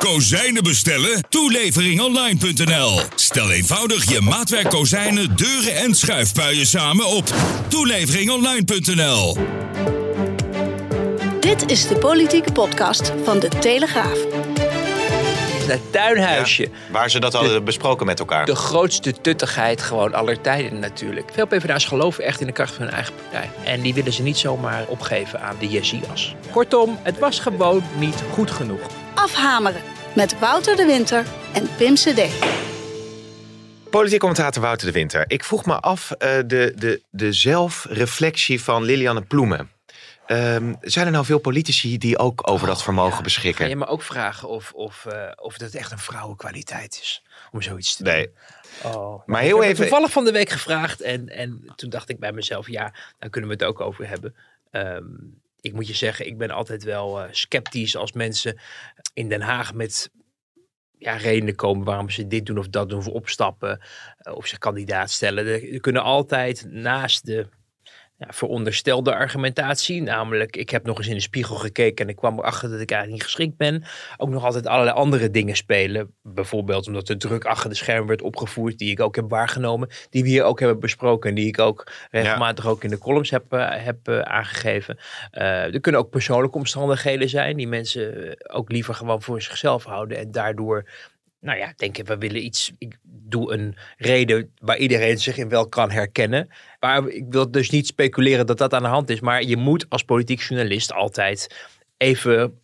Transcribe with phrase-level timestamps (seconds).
[0.00, 1.24] Kozijnen bestellen?
[1.28, 3.00] Toeleveringonline.nl.
[3.14, 7.34] Stel eenvoudig je maatwerk kozijnen, deuren en schuifpuien samen op
[7.68, 9.36] toeleveringonline.nl.
[11.40, 14.18] Dit is de politieke podcast van de Telegraaf.
[15.66, 16.70] Het tuinhuisje.
[16.90, 18.46] Waar ze dat hadden besproken met elkaar.
[18.46, 21.30] De grootste tuttigheid gewoon aller tijden natuurlijk.
[21.32, 23.50] Veel PvdA's geloven echt in de kracht van hun eigen partij.
[23.64, 26.34] En die willen ze niet zomaar opgeven aan de Jesias.
[26.50, 28.80] Kortom, het was gewoon niet goed genoeg.
[29.20, 29.82] Afhameren
[30.14, 32.20] met Wouter de Winter en Pim CD.
[33.90, 35.24] Politiek commentator Wouter de Winter.
[35.26, 39.70] Ik vroeg me af uh, de, de, de zelfreflectie van Lilianne Ploemen.
[40.26, 43.64] Um, zijn er nou veel politici die ook over dat vermogen ja, beschikken?
[43.64, 47.62] Ga je me ook vragen of, of, uh, of dat echt een vrouwenkwaliteit is om
[47.62, 48.30] zoiets te nee.
[48.82, 48.92] doen?
[48.92, 49.84] Oh, maar heel ik heb even.
[49.84, 53.50] toevallig van de week gevraagd en, en toen dacht ik bij mezelf, ja, daar kunnen
[53.50, 54.34] we het ook over hebben.
[54.72, 58.58] Um, ik moet je zeggen, ik ben altijd wel uh, sceptisch als mensen
[59.14, 60.10] in Den Haag met
[60.98, 63.80] ja, redenen komen waarom ze dit doen of dat doen, of opstappen,
[64.22, 65.72] uh, of zich kandidaat stellen.
[65.72, 67.48] Er kunnen altijd naast de
[68.20, 70.02] ja, veronderstelde argumentatie.
[70.02, 72.90] Namelijk, ik heb nog eens in de spiegel gekeken en ik kwam erachter dat ik
[72.90, 73.84] eigenlijk niet geschikt ben.
[74.16, 76.14] Ook nog altijd allerlei andere dingen spelen.
[76.22, 79.88] Bijvoorbeeld omdat de druk achter de schermen werd opgevoerd, die ik ook heb waargenomen.
[80.10, 82.70] Die we hier ook hebben besproken en die ik ook regelmatig ja.
[82.70, 84.98] ook in de columns heb, uh, heb uh, aangegeven.
[85.32, 90.18] Uh, er kunnen ook persoonlijke omstandigheden zijn die mensen ook liever gewoon voor zichzelf houden
[90.18, 90.88] en daardoor
[91.40, 92.72] nou ja, denken we willen iets.
[92.78, 96.48] Ik doe een reden waar iedereen zich in wel kan herkennen.
[96.80, 99.20] Maar ik wil dus niet speculeren dat dat aan de hand is.
[99.20, 101.54] Maar je moet als politiek journalist altijd
[101.96, 102.60] even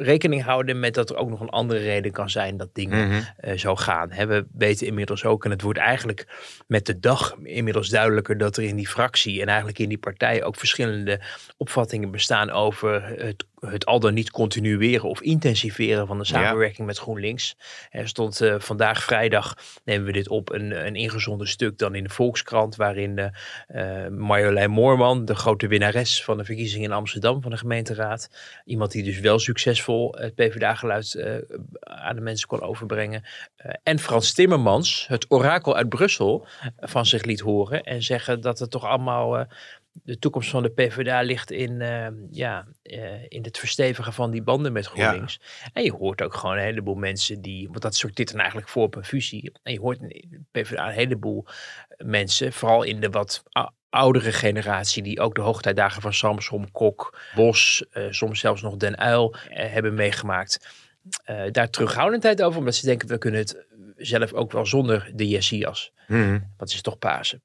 [0.00, 3.10] rekening houden met dat er ook nog een andere reden kan zijn dat dingen mm
[3.10, 3.50] -hmm.
[3.50, 4.08] uh, zo gaan.
[4.08, 6.26] We weten inmiddels ook, en het wordt eigenlijk
[6.66, 10.44] met de dag inmiddels duidelijker dat er in die fractie en eigenlijk in die partij
[10.44, 11.20] ook verschillende
[11.56, 16.84] opvattingen bestaan over het, het al dan niet continueren of intensiveren van de samenwerking ja.
[16.84, 17.56] met GroenLinks.
[17.90, 22.02] Er stond uh, vandaag vrijdag, nemen we dit op, een, een ingezonden stuk dan in
[22.02, 23.30] de Volkskrant, waarin de,
[23.68, 28.30] uh, Marjolein Moorman, de grote winnares van de verkiezingen in Amsterdam van de gemeenteraad,
[28.64, 31.34] iemand die dus wel succesvol het PvdA-geluid uh,
[31.80, 33.24] aan de mensen kon overbrengen.
[33.82, 36.46] En Frans Timmermans, het orakel uit Brussel,
[36.78, 39.46] van zich liet horen en zeggen dat het toch allemaal
[39.92, 41.78] de toekomst van de PvdA ligt in,
[42.30, 42.66] ja,
[43.28, 45.40] in het verstevigen van die banden met GroenLinks.
[45.40, 45.70] Ja.
[45.72, 48.82] En je hoort ook gewoon een heleboel mensen die, want dat sorteert dan eigenlijk voor
[48.82, 49.52] op een fusie.
[49.62, 51.46] En je hoort in de PvdA een heleboel
[51.96, 53.42] mensen, vooral in de wat
[53.88, 58.98] oudere generatie die ook de hoogtijdagen van Samsom, Kok, Bos, uh, soms zelfs nog Den
[58.98, 60.68] Uil uh, hebben meegemaakt.
[61.50, 63.66] Daar terughoudendheid over, omdat ze denken we kunnen het
[64.00, 65.92] zelf ook wel zonder de Jessias.
[66.10, 66.44] Mm.
[66.56, 67.42] Dat is toch Pasen.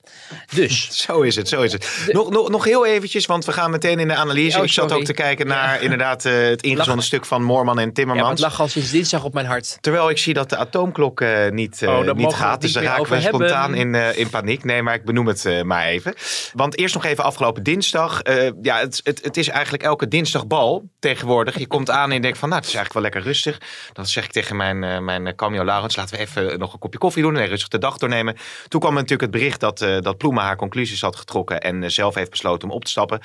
[0.53, 0.87] Dus.
[1.05, 2.07] zo is het, zo is het.
[2.11, 4.57] Nog, nog, nog heel eventjes, want we gaan meteen in de analyse.
[4.57, 5.79] Oh, ik zat ook te kijken naar Ja.
[5.85, 8.27] inderdaad uh, het ingezonden stuk van Moorman en Ja, Timmermans.
[8.27, 9.77] want het lag al sinds dinsdag op mijn hart.
[9.81, 12.61] Terwijl ik zie dat de atoomklok uh, niet, uh, Oh, daar niet gaat.
[12.61, 14.63] Dus meer raken we spontaan in, in paniek.
[14.63, 16.13] Nee, maar ik benoem het maar even.
[16.53, 18.21] Want eerst nog even afgelopen dinsdag.
[18.61, 21.59] Ja, het, het, het is eigenlijk elke dinsdag bal tegenwoordig.
[21.59, 23.61] Je komt aan en je denkt van, nou, het is eigenlijk wel lekker rustig.
[23.93, 27.23] Dan zeg ik tegen mijn, mijn cameo Laurens, laten we even nog een kopje koffie
[27.23, 27.37] doen.
[27.37, 28.35] En rustig de dag doornemen.
[28.67, 31.61] Toen kwam natuurlijk het bericht dat, uh, dat Ploemen haar conclusies had getrokken.
[31.61, 33.19] En uh, zelf heeft besloten om op te stappen.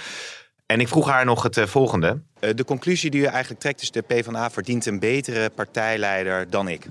[0.66, 2.20] En ik vroeg haar nog het uh, volgende.
[2.40, 6.68] Uh, de conclusie die u eigenlijk trekt is de PvdA verdient een betere partijleider dan
[6.68, 6.86] ik.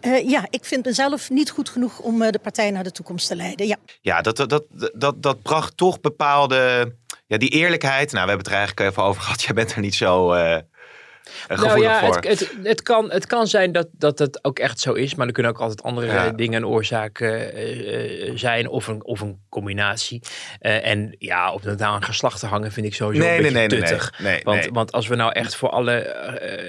[0.00, 3.28] Uh, ja, ik vind mezelf niet goed genoeg om uh, de partij naar de toekomst
[3.28, 3.66] te leiden.
[3.66, 4.64] Ja, ja dat, dat, dat,
[4.94, 6.92] dat, dat bracht toch bepaalde.
[7.26, 8.12] Ja, die eerlijkheid.
[8.12, 9.42] Nou, we hebben het er eigenlijk even over gehad.
[9.46, 10.34] Jij bent er niet zo.
[10.34, 10.56] Uh,
[11.48, 14.92] nou ja, het, het, het, kan, het kan zijn dat, dat het ook echt zo
[14.92, 16.30] is, maar er kunnen ook altijd andere ja.
[16.30, 20.22] dingen en oorzaken uh, zijn of een, of een combinatie.
[20.60, 23.58] Uh, en ja, op dat nou aan geslachten hangen vind ik sowieso nee, een beetje
[23.58, 24.14] nee, nee, tuttig.
[24.18, 26.16] Nee, nee, want, want als we nou echt voor alle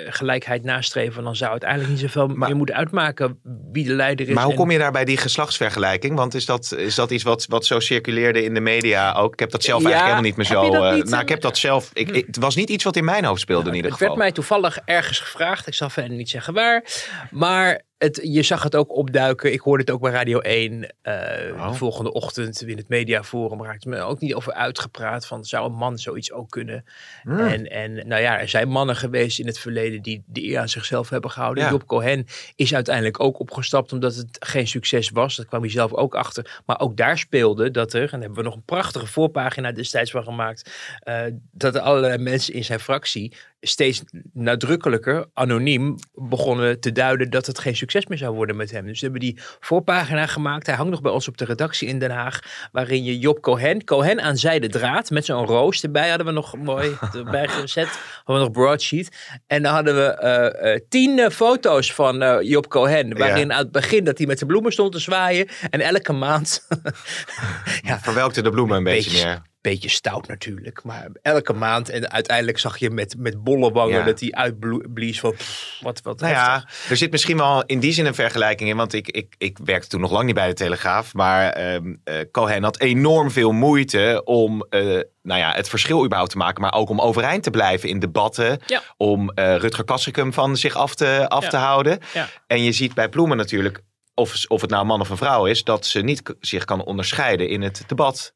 [0.06, 3.40] uh, gelijkheid nastreven, dan zou het eigenlijk niet zoveel maar, meer moeten uitmaken
[3.72, 4.34] wie de leider is.
[4.34, 4.60] Maar hoe en...
[4.60, 6.16] kom je daar bij die geslachtsvergelijking?
[6.16, 9.34] Want is dat, is dat iets wat, wat zo circuleerde in de media ook?
[9.34, 10.94] Ik heb dat zelf ja, eigenlijk helemaal niet meer zo.
[10.96, 11.90] Niet, nou, ik heb dat zelf.
[11.94, 14.00] Ik, ik, het was niet iets wat in mijn hoofd speelde nou, in ieder het
[14.00, 14.18] geval.
[14.18, 15.68] werd mij toevallig ergens gevraagd.
[15.68, 16.84] Ik zal verder niet zeggen waar.
[17.32, 19.54] Maar het, je zag het ook opduiken.
[19.54, 20.74] Ik hoorde het ook bij Radio 1.
[20.74, 20.84] Uh.
[21.04, 25.26] De volgende ochtend in het mediaforum raakte me ook niet over uitgepraat.
[25.26, 26.86] Van zou een man zoiets ook kunnen?
[27.24, 27.34] Hmm.
[27.34, 27.48] Mm.
[27.48, 30.70] En, en nou ja, er zijn mannen geweest in het verleden die de eer aan
[30.70, 31.64] zichzelf hebben gehouden.
[31.64, 31.70] Ja.
[31.70, 32.26] Job Cohen
[32.56, 35.36] is uiteindelijk ook opgestapt omdat het geen succes was.
[35.36, 36.62] Dat kwam hij zelf ook achter.
[36.66, 40.12] Maar ook daar speelde dat er, en daar hebben we nog een prachtige voorpagina destijds
[40.12, 40.72] van gemaakt.
[41.04, 44.04] Uh, dat er allerlei mensen in zijn fractie steeds
[44.34, 48.86] nadrukkelijker, anoniem, begonnen te duiden dat het geen succes meer zou worden met hem.
[48.86, 50.66] Dus we hebben die voorpagina gemaakt.
[50.66, 52.40] Hij hangt nog bij ons op de redactie in Den Haag,
[52.72, 56.58] waarin je Job Cohen, Cohen aan zijde draad, met zo'n roos erbij hadden we nog
[56.58, 57.88] mooi erbij gezet.
[58.24, 59.38] Hadden we nog broadsheet.
[59.48, 63.54] En dan hadden we eh, tien eh, foto's van Job Cohen, waarin Ja.
[63.54, 65.48] aan het begin dat hij met de bloemen stond te zwaaien.
[65.70, 66.68] En elke maand
[68.02, 69.26] Verwelkte de bloemen een beetje, Beetje.
[69.28, 69.42] meer.
[69.62, 70.84] Beetje stout natuurlijk.
[70.84, 71.90] Maar elke maand.
[71.90, 74.04] En uiteindelijk zag je met, met bolle wangen Ja.
[74.04, 76.54] dat hij uitblies van pff, wat, wat Nou heftig.
[76.86, 78.78] ja, er zit misschien wel in die zin een vergelijking in.
[78.78, 81.14] Want ik, ik, ik werkte toen nog lang niet bij de Telegraaf.
[81.14, 84.82] Maar ehm eh, Cohen had enorm veel moeite om eh,
[85.22, 86.62] nou ja, het verschil überhaupt te maken.
[86.62, 88.60] Maar ook om overeind te blijven in debatten.
[88.66, 88.82] Ja.
[88.98, 91.50] Om eh, Rutger Kastrikum van zich af te, af Ja.
[91.50, 92.00] te houden.
[92.14, 92.28] Ja.
[92.48, 93.82] En je ziet bij Ploemen natuurlijk,
[94.14, 95.64] of, of het nou een man of een vrouw is...
[95.64, 98.34] dat ze niet zich kan onderscheiden in het debat.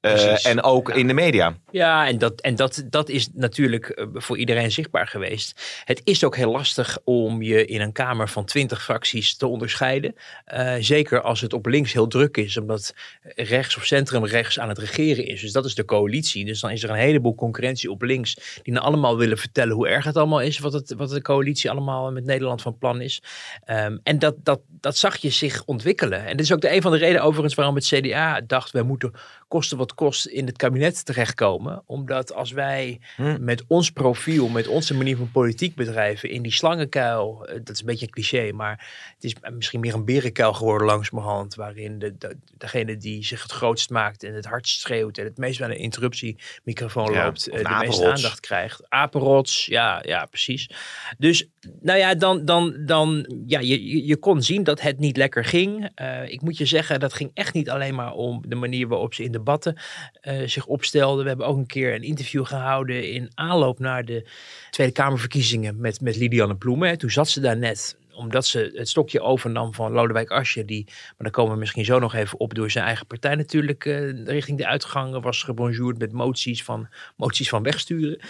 [0.00, 0.94] Eh, en ook Ja.
[0.94, 1.56] in de media.
[1.70, 5.82] Ja, en, dat, en dat, dat is natuurlijk eh, voor iedereen zichtbaar geweest.
[5.84, 10.14] Het is ook heel lastig om je in een kamer van twintig fracties te onderscheiden.
[10.44, 14.78] Eh, zeker als het op links heel druk is, omdat rechts of centrumrechts aan het
[14.78, 15.40] regeren is.
[15.40, 16.44] Dus dat is de coalitie.
[16.44, 19.88] Dus dan is er een heleboel concurrentie op links, die dan allemaal willen vertellen hoe
[19.88, 23.22] erg het allemaal is, wat, het, wat de coalitie allemaal met Nederland van plan is.
[23.64, 26.24] Ehm, en dat, dat, dat zag je zich ontwikkelen.
[26.24, 28.82] En dit is ook de, een van de redenen overigens waarom het CDA dacht, wij
[28.82, 29.12] moeten
[29.48, 31.82] kosten wat kost in het kabinet terechtkomen.
[31.86, 33.36] Omdat als wij Hm.
[33.44, 37.80] met ons profiel, met onze manier van politiek bedrijven in die slangenkuil, eh, dat is
[37.80, 42.14] een beetje een cliché, maar het is misschien meer een berenkuil geworden langzamerhand, waarin de,
[42.18, 45.68] de, degene die zich het grootst maakt en het hardst schreeuwt en het meest bij
[45.68, 48.82] een interruptiemicrofoon Ja, loopt, eh, de meeste aandacht krijgt.
[48.88, 50.70] Apenrots, ja, ja, precies.
[51.18, 51.46] Dus
[51.80, 55.44] nou ja, dan, dan, dan ja, je, je- je kon zien dat het niet lekker
[55.44, 55.90] ging.
[55.94, 59.14] Eh, ik moet je zeggen, dat ging echt niet alleen maar om de manier waarop
[59.14, 59.76] ze in debatten
[60.20, 61.22] eh, zich opstelden.
[61.22, 64.28] We hebben ook een keer een interview gehouden in aanloop naar de
[64.70, 66.98] Tweede Kamerverkiezingen met, met Lidianne Ploemen.
[66.98, 71.14] Toen zat ze daar net omdat ze het stokje overnam van Lodewijk Asscher, die, maar
[71.18, 74.58] daar komen we misschien zo nog even op, door zijn eigen partij natuurlijk eh, richting
[74.58, 78.20] de uitgang was gebonjourd met moties van, moties van wegsturen.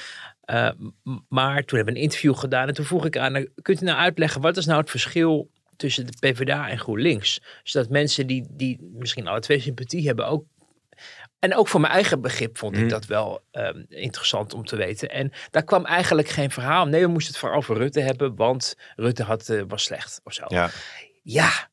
[1.02, 3.84] M- maar toen hebben we een interview gedaan en toen vroeg ik aan, kunt u
[3.84, 7.42] nou uitleggen, wat is nou het verschil tussen de PvdA en GroenLinks?
[7.62, 10.44] Zodat mensen die, die misschien alle twee sympathie hebben ook
[11.38, 12.88] en ook voor mijn eigen begrip vond ik Mhm.
[12.88, 15.10] dat wel ehm, interessant om te weten.
[15.10, 16.86] En daar kwam eigenlijk geen verhaal.
[16.86, 20.32] Nee, we moesten het vooral over Rutte hebben, want Rutte had, eh, was slecht of
[20.32, 20.44] zo.
[20.48, 20.70] Ja.
[21.22, 21.68] Ja,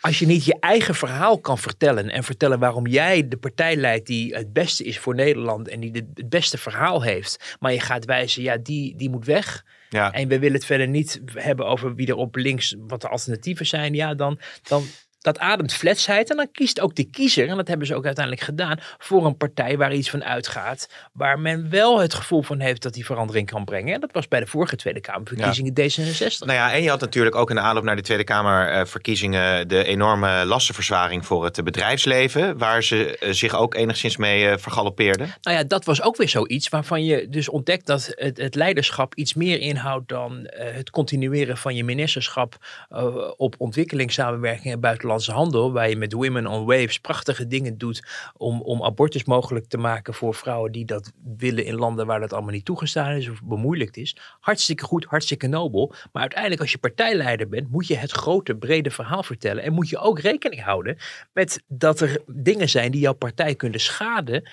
[0.00, 4.06] als je niet je eigen verhaal kan vertellen en vertellen waarom jij de partij leidt
[4.06, 7.80] die het beste is voor Nederland en die de, het beste verhaal heeft, maar je
[7.80, 9.64] gaat wijzen, ja, die, die moet weg.
[9.88, 10.12] Ja.
[10.12, 13.66] En we willen het verder niet hebben over wie er op links, wat de alternatieven
[13.66, 14.84] zijn, ja, dan, dan
[15.32, 16.30] dat ademt fletsheid.
[16.30, 19.36] En dan kiest ook de kiezer, en dat hebben ze ook uiteindelijk gedaan, voor een
[19.36, 23.50] partij waar iets van uitgaat, waar men wel het gevoel van heeft dat die verandering
[23.50, 23.94] kan brengen.
[23.94, 26.38] En dat was bij de vorige Tweede Kamerverkiezingen D66.
[26.38, 29.84] Nou ja, en je had natuurlijk ook in de aanloop naar de Tweede Kamerverkiezingen de
[29.84, 35.34] enorme lastenverzwaring voor het bedrijfsleven, waar ze eh, zich ook enigszins mee eh, vergaloppeerden.
[35.42, 39.14] Nou ja, dat was ook weer zoiets waarvan je dus ontdekt dat het, het leiderschap
[39.14, 42.56] iets meer inhoudt dan eh, het continueren van je ministerschap
[42.88, 44.80] eh, op ontwikkelingssamenwerking en
[45.18, 48.02] buitenlandse handel, waar je met Women on Waves prachtige dingen doet
[48.36, 52.32] om, om abortus mogelijk te maken voor vrouwen die dat willen in landen waar dat
[52.32, 54.16] allemaal niet toegestaan is of bemoeilijkt is.
[54.40, 55.92] Hartstikke goed, hartstikke nobel.
[56.12, 59.88] Maar uiteindelijk als je partijleider bent, moet je het grote, brede verhaal vertellen en moet
[59.88, 60.96] je ook rekening houden
[61.32, 64.50] met dat er dingen zijn die jouw partij kunnen schaden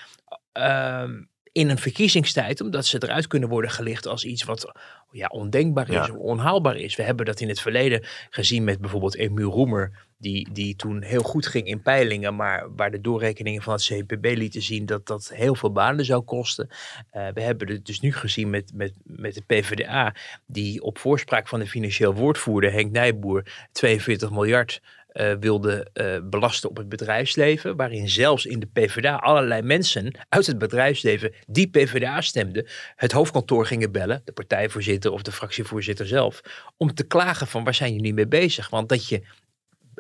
[0.52, 1.24] ehm,
[1.56, 4.72] in een verkiezingstijd, omdat ze eruit kunnen worden gelicht als iets wat
[5.12, 6.02] ja, ondenkbaar is, Ja.
[6.02, 6.96] of onhaalbaar is.
[6.96, 11.22] We hebben dat in het verleden gezien met bijvoorbeeld Emiel Roemer, die, die toen heel
[11.22, 15.32] goed ging in peilingen, maar waar de doorrekeningen van het CPB lieten zien dat dat
[15.34, 16.70] heel veel banen zou kosten.
[17.12, 20.16] Eh, we hebben het dus nu gezien met, met, met de PvdA,
[20.48, 24.82] die op voorspraak van de financieel woordvoerder Henk Nijboer 42 miljard
[25.16, 27.76] eh, wilde eh, belasten op het bedrijfsleven.
[27.76, 33.66] Waarin zelfs in de PvdA allerlei mensen uit het bedrijfsleven die PvdA stemden, het hoofdkantoor
[33.66, 36.42] gingen bellen, de partijvoorzitter of de fractievoorzitter zelf,
[36.78, 38.70] om te klagen van waar zijn jullie mee bezig?
[38.70, 39.28] Want dat je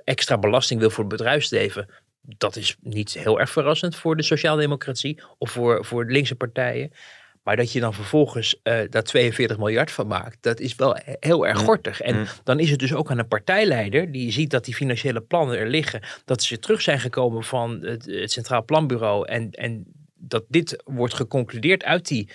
[0.04, 1.90] extra belasting wil voor het bedrijfsleven,
[2.22, 6.92] dat is niet heel erg verrassend voor de sociaaldemocratie of voor, voor linkse partijen.
[7.46, 11.14] Maar dat je dan vervolgens eh daar 42 miljard van maakt, dat is wel he-
[11.20, 12.02] heel erg gortig.
[12.02, 12.26] En Mm.
[12.44, 15.68] dan is het dus ook aan een partijleider die ziet dat die financiële plannen er
[15.70, 19.86] liggen, dat ze terug zijn gekomen van het, het Centraal Planbureau en, en
[20.18, 22.30] dat dit wordt geconcludeerd uit die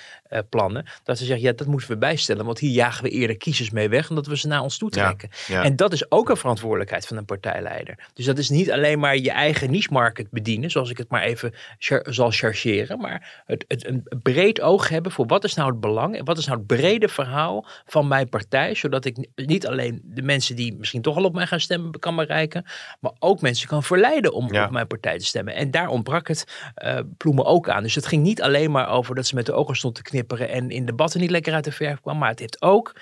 [0.48, 0.84] plannen.
[1.04, 2.44] Dat ze zeggen, ja, dat moeten we bijstellen.
[2.44, 4.08] Want hier jagen we eerder kiezers mee weg.
[4.08, 5.28] Omdat we ze naar ons toe trekken.
[5.46, 5.62] ja.
[5.64, 7.98] En dat is ook een verantwoordelijkheid van een partijleider.
[8.14, 10.70] Dus dat is niet alleen maar je eigen niche market bedienen.
[10.70, 12.98] Zoals ik het maar even char- zal chargeren.
[13.00, 16.16] Maar het, het, een breed oog hebben voor wat is nou het belang.
[16.16, 18.74] En wat is nou het brede verhaal van mijn partij.
[18.74, 21.98] Zodat ik ni- niet alleen de mensen die misschien toch al op mij gaan stemmen
[21.98, 22.64] kan bereiken.
[23.00, 24.64] Maar ook mensen kan verleiden om Ja.
[24.64, 25.54] op mijn partij te stemmen.
[25.54, 26.44] En daar ontbrak het
[26.74, 27.82] eh Ploemen ook aan.
[27.82, 30.70] Dus het ging niet alleen maar over dat ze met de ogen stond te En
[30.70, 32.18] in debatten niet lekker uit de verf kwam.
[32.18, 32.94] Maar het heeft ook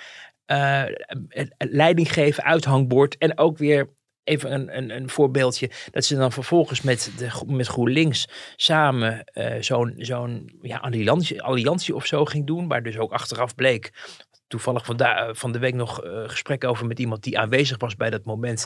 [0.45, 3.17] een leiding geven, uithangbord.
[3.17, 3.89] En ook weer
[4.23, 5.69] even een, een, een voorbeeldje.
[5.91, 11.95] Dat ze dan vervolgens met, de, met GroenLinks samen eh, zo'n zo'n ja, alliantie, alliantie
[11.95, 12.67] of zo ging doen.
[12.67, 13.91] Waar dus ook achteraf bleek.
[14.47, 14.99] Toevallig van,
[15.35, 18.65] van de week nog eh gesprek over met iemand die aanwezig was bij dat moment.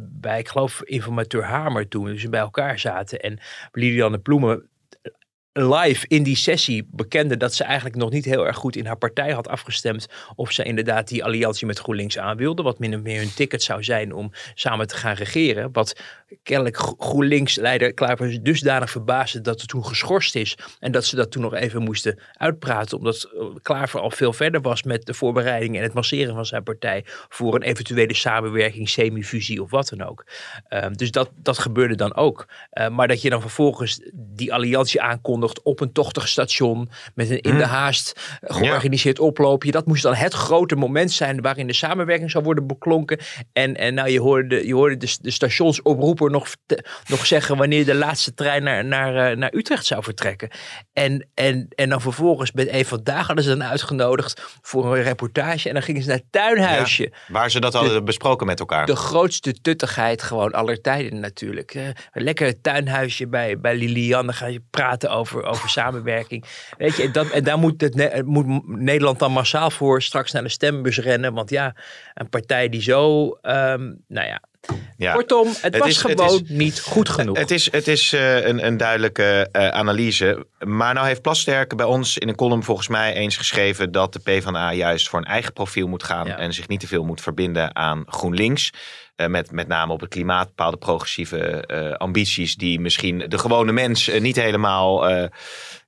[0.00, 2.18] bij, ik geloof, informateur Hamer toen.
[2.18, 3.20] Ze bij elkaar zaten.
[3.20, 3.38] En
[3.72, 4.68] Lilianne Ploemen
[5.56, 8.96] live in die sessie bekende dat ze eigenlijk nog niet heel erg goed in haar
[8.98, 12.62] partij had afgestemd of ze inderdaad die alliantie met GroenLinks aan wilde.
[12.62, 15.72] Wat min of meer hun ticket zou zijn om samen te gaan regeren.
[15.72, 16.00] Wat
[16.42, 20.58] kennelijk Gro- GroenLinks-leider Klaver dusdanig verbaasde dat het toen geschorst is.
[20.78, 22.98] En dat ze dat toen nog even moesten uitpraten.
[22.98, 26.62] Omdat eh, Klaver al veel verder was met de voorbereidingen en het masseren van zijn
[26.62, 30.26] partij voor een eventuele samenwerking, semi-fusie of wat dan ook.
[30.68, 32.48] Ehm, dus dat, dat gebeurde dan ook.
[32.70, 37.40] Eh, maar dat je dan vervolgens die alliantie aankondigt op een tochtig station met een
[37.40, 39.70] in de haast georganiseerd oploopje.
[39.70, 43.18] Dat moest dan het grote moment zijn waarin de samenwerking zou worden beklonken.
[43.52, 45.30] En, en nou, je hoorde, de, je hoorde de, de
[46.20, 46.54] nog,
[47.06, 50.50] nog zeggen wanneer de laatste trein naar, naar, eh, naar Utrecht zou vertrekken.
[50.92, 55.68] En, en, en dan vervolgens met een vandaag hadden ze dan uitgenodigd voor een reportage.
[55.68, 57.12] En dan gingen ze naar het tuinhuisje.
[57.28, 58.86] Waar ze dat hadden besproken met elkaar.
[58.86, 61.94] De grootste tuttigheid gewoon aller tijden natuurlijk.
[62.12, 64.24] Lekker tuinhuisje bij, bij Lilian.
[64.26, 66.44] Dan ga je praten over, over samenwerking.
[66.78, 70.42] Weet je, en, dat, en daar moet, het, moet Nederland dan massaal voor straks naar
[70.42, 71.32] de stembus rennen.
[71.32, 71.74] Want ja,
[72.14, 73.30] een partij die zo...
[73.30, 74.42] ehm, nou ja,
[74.96, 75.12] Ja.
[75.12, 77.38] kortom, het, Het was is- het gewoon is- niet goed genoeg.
[77.38, 80.46] Het is, het is eh, een, een duidelijke eh, analyse.
[80.58, 84.18] Maar nou heeft Plasterk bij ons in een column volgens mij eens geschreven dat de
[84.18, 86.36] PvdA juist voor een eigen profiel moet gaan Ja.
[86.38, 88.70] en zich niet te veel moet verbinden aan GroenLinks.
[89.16, 93.72] Eh, met, met name op het klimaat bepaalde progressieve eh, ambities die misschien de gewone
[93.72, 95.08] mens eh, niet helemaal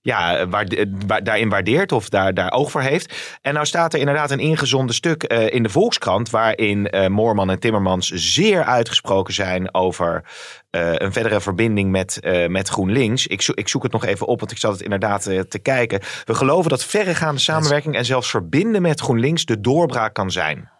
[0.01, 0.67] ja, waar,
[1.07, 3.39] waar- daarin waardeert of daar, daar oog voor heeft.
[3.43, 7.59] En nou staat er inderdaad een ingezonden stuk in de Volkskrant waarin eh, Moorman en
[7.61, 10.25] Timmermans zeer uitgesproken zijn over
[10.71, 13.27] een verdere verbinding met, met GroenLinks.
[13.27, 16.01] Ik, zo- ik zoek het nog even op, want ik zat het inderdaad te kijken.
[16.25, 20.71] We geloven dat verregaande samenwerking en zelfs verbinden met GroenLinks de doorbraak kan zijn.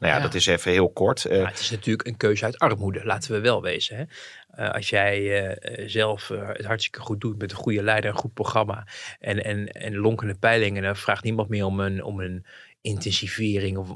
[0.00, 0.24] Nou ja, Ja.
[0.24, 1.24] dat is even heel kort.
[1.24, 3.96] Eh, het is natuurlijk een keuze uit armoede, laten we wel wezen.
[3.96, 4.04] Hè?
[4.50, 8.34] Eh, als jij eh, zelf het hartstikke goed doet met een goede leider, een goed
[8.34, 8.86] programma
[9.18, 12.46] en, en, en lonkende peilingen, dan vraagt niemand meer om een, om een
[12.80, 13.88] intensivering of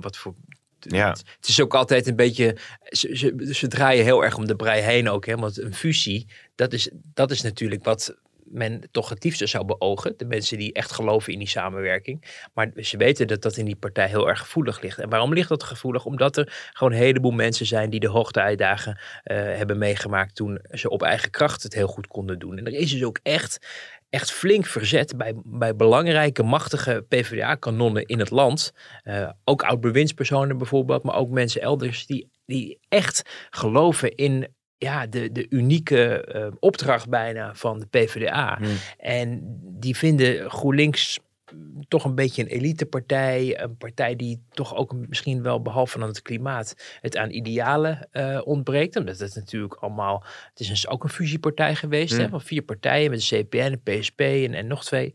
[0.00, 0.34] wat voor.
[0.80, 1.08] Ja.
[1.08, 2.56] Het, het is ook altijd een beetje.
[2.82, 5.26] Ze, ze, ze draaien heel erg om de brei heen ook.
[5.26, 5.36] Hè?
[5.36, 8.16] Want een fusie, dat is, dat is natuurlijk wat
[8.50, 10.14] men toch het liefste zou beogen.
[10.16, 12.46] De mensen die echt geloven in die samenwerking.
[12.54, 14.98] Maar ze weten dat dat in die partij heel erg gevoelig ligt.
[14.98, 16.04] En waarom ligt dat gevoelig?
[16.04, 20.88] Omdat er gewoon een heleboel mensen zijn die de hoogteuitdagen eh hebben meegemaakt toen ze
[20.88, 22.58] op eigen kracht het heel goed konden doen.
[22.58, 23.66] En er is dus ook echt,
[24.10, 28.72] echt flink verzet bij, bij belangrijke, machtige PvdA-kanonnen in het land.
[29.02, 35.32] Eh, ook oud-bewindspersonen bijvoorbeeld, maar ook mensen elders die, die echt geloven in ja, de,
[35.32, 38.58] de unieke eh, opdracht bijna van de PvdA.
[38.98, 41.18] En die vinden GroenLinks
[41.88, 43.60] toch een beetje een elitepartij.
[43.60, 48.40] Een partij die toch ook misschien wel, behalve aan het klimaat, het aan idealen eh,
[48.44, 48.96] ontbreekt.
[48.96, 53.10] Omdat het natuurlijk allemaal, het is een, ook een fusiepartij geweest hè, van vier partijen
[53.10, 55.12] met de CPN, de PSP en, en nog twee.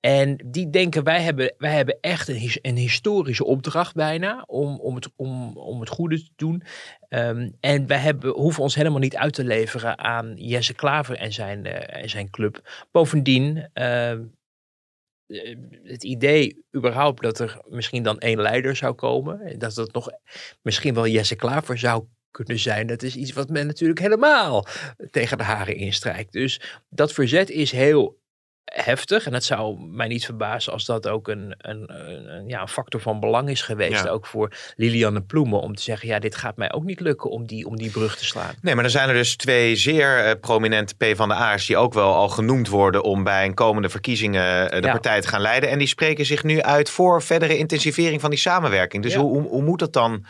[0.00, 4.80] En die denken, wij hebben, wij hebben echt een, his- een historische opdracht bijna om,
[4.80, 6.62] om, het, om, om het goede te doen.
[7.08, 11.32] Ehm, en wij hebben, hoeven ons helemaal niet uit te leveren aan Jesse Klaver en
[11.32, 12.70] zijn, eh, en zijn club.
[12.90, 14.26] Bovendien, ehm, eh,
[15.82, 19.40] het idee überhaupt dat er misschien dan één leider zou komen.
[19.40, 20.10] en Dat het nog
[20.62, 22.86] misschien wel Jesse Klaver zou kunnen zijn.
[22.86, 24.66] Dat is iets wat men natuurlijk helemaal
[25.10, 26.32] tegen de haren instrijkt.
[26.32, 28.20] Dus dat verzet is heel
[28.64, 29.26] heftig.
[29.26, 33.00] En het zou mij niet verbazen als dat ook een, een, een, ja, een factor
[33.00, 34.04] van belang is geweest.
[34.04, 34.10] Ja.
[34.10, 35.60] Ook voor Lilianne Ploemen.
[35.60, 38.16] Om te zeggen, ja, dit gaat mij ook niet lukken om die, om die brug
[38.16, 38.54] te slaan.
[38.60, 42.28] Nee, maar er zijn er dus twee zeer eh, prominente PvdA'ers die ook wel al
[42.28, 44.92] genoemd worden om bij een komende verkiezingen eh, de Ja.
[44.92, 45.70] partij te gaan leiden.
[45.70, 49.02] En die spreken zich nu uit voor verdere intensivering van die samenwerking.
[49.02, 49.20] Dus Ja.
[49.20, 50.24] hoe, hoe, hoe moet dat dan?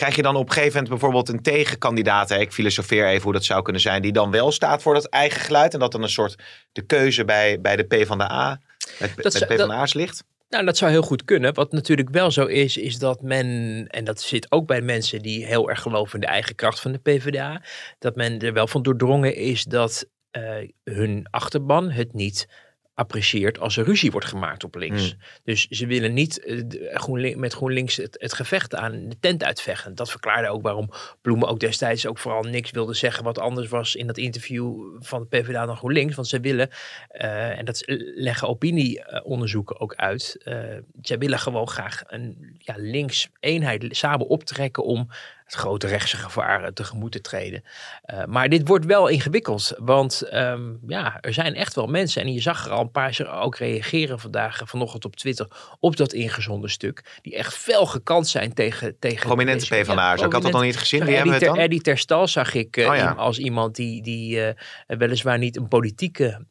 [0.00, 3.32] Krijg je dan op een gegeven moment bijvoorbeeld een tegenkandidaat, hè, ik filosofeer even hoe
[3.32, 6.02] dat zou kunnen zijn, die dan wel staat voor dat eigen geluid en dat dan
[6.02, 6.36] een soort
[6.72, 8.60] de keuze bij, bij de P van de A,
[8.98, 9.14] met,
[9.48, 10.24] P van de A's ligt?
[10.48, 11.54] Nou, dat zou heel goed kunnen.
[11.54, 13.46] Wat natuurlijk wel zo is, is dat men,
[13.88, 16.92] en dat zit ook bij mensen die heel erg geloven in de eigen kracht van
[16.92, 17.62] de PvdA,
[17.98, 22.48] dat men er wel van doordrongen is dat eh, hun achterban het niet
[22.94, 25.16] apprecieert als er ruzie wordt gemaakt op links.
[25.44, 29.94] Dus ze willen niet eh, met GroenLinks het, het gevecht aan de tent uitvechten.
[29.94, 30.90] Dat verklaarde ook waarom
[31.22, 35.20] Bloemen ook destijds ook vooral niks wilde zeggen wat anders was in dat interview van
[35.20, 36.14] de PvdA dan GroenLinks.
[36.14, 36.70] Want ze willen,
[37.08, 37.82] eh, en dat
[38.14, 40.58] leggen opinieonderzoeken ook uit, eh
[41.00, 45.08] zij willen gewoon graag een ja, links eenheid samen optrekken om
[45.50, 47.64] het grote rechtse gevaar tegemoet te treden.
[48.02, 52.32] Eh, maar dit wordt wel ingewikkeld, want ehm, ja, er zijn echt wel mensen, en
[52.32, 53.08] je zag er al een paar
[53.42, 55.48] ook reageren vandaag, eh, vanochtend op Twitter,
[55.80, 58.96] op dat ingezonden stuk, die echt fel gekant zijn tegen...
[58.98, 61.00] tegen Prominente ja, ik had dat nog niet gezien.
[61.00, 61.56] Eddie, hebben het dan?
[61.56, 63.10] Eddie Terstal zag ik eh, Oh ja.
[63.10, 64.54] als iemand die, die
[64.86, 66.44] weliswaar niet een politieke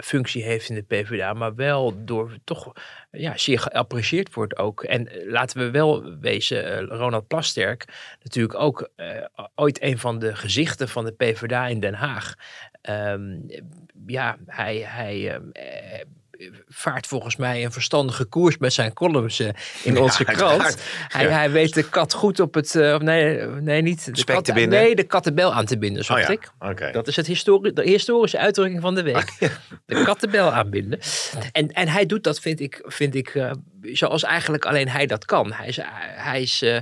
[0.00, 2.72] functie heeft in de PvdA, maar wel door toch
[3.10, 4.82] ja, zeer geapprecieerd wordt ook.
[4.82, 7.84] En laten we wel wezen, Ronald Plasterk,
[8.22, 9.06] natuurlijk ook eh,
[9.54, 12.34] ooit een van de gezichten van de PvdA in Den Haag.
[12.80, 13.36] Ehm,
[14.06, 16.04] ja, hij, hij ehm, eh,
[16.68, 19.48] vaart volgens mij een verstandige koers met zijn columns eh,
[19.82, 20.82] in onze krant.
[21.08, 24.52] Hij, hij weet de kat goed op het, nee, nee, niet de Spek kat, te
[24.52, 24.80] binden.
[24.80, 26.92] Nee, de kattenbel aan te binden, Oh zocht ja, ik.
[26.92, 29.32] Dat is het histori de historische uitdrukking van de week.
[29.86, 30.98] De kattenbel aanbinden.
[31.52, 33.52] En, en hij doet dat, vind ik, vind ik
[33.82, 35.52] zoals eigenlijk alleen hij dat kan.
[35.52, 35.78] Hij is,
[36.14, 36.80] hij is eh,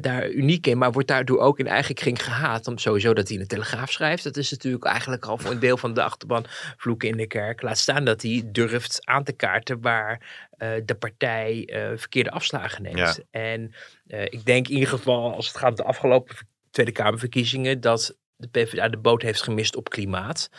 [0.00, 2.66] daar uniek in, maar wordt daardoor ook in eigen kring gehaat.
[2.66, 4.24] Om sowieso dat hij in de Telegraaf schrijft.
[4.24, 6.44] Dat is natuurlijk eigenlijk al voor een deel van de achterban
[6.76, 7.62] vloeken in de kerk.
[7.62, 12.82] Laat staan dat hij durft aan te kaarten waar eh, de partij eh, verkeerde afslagen
[12.82, 12.98] neemt.
[12.98, 13.14] Ja.
[13.30, 13.74] En
[14.06, 16.36] ik denk in ieder geval, als het gaat om de afgelopen
[16.70, 20.50] Tweede Kamerverkiezingen, dat de PvdA de boot heeft gemist op klimaat.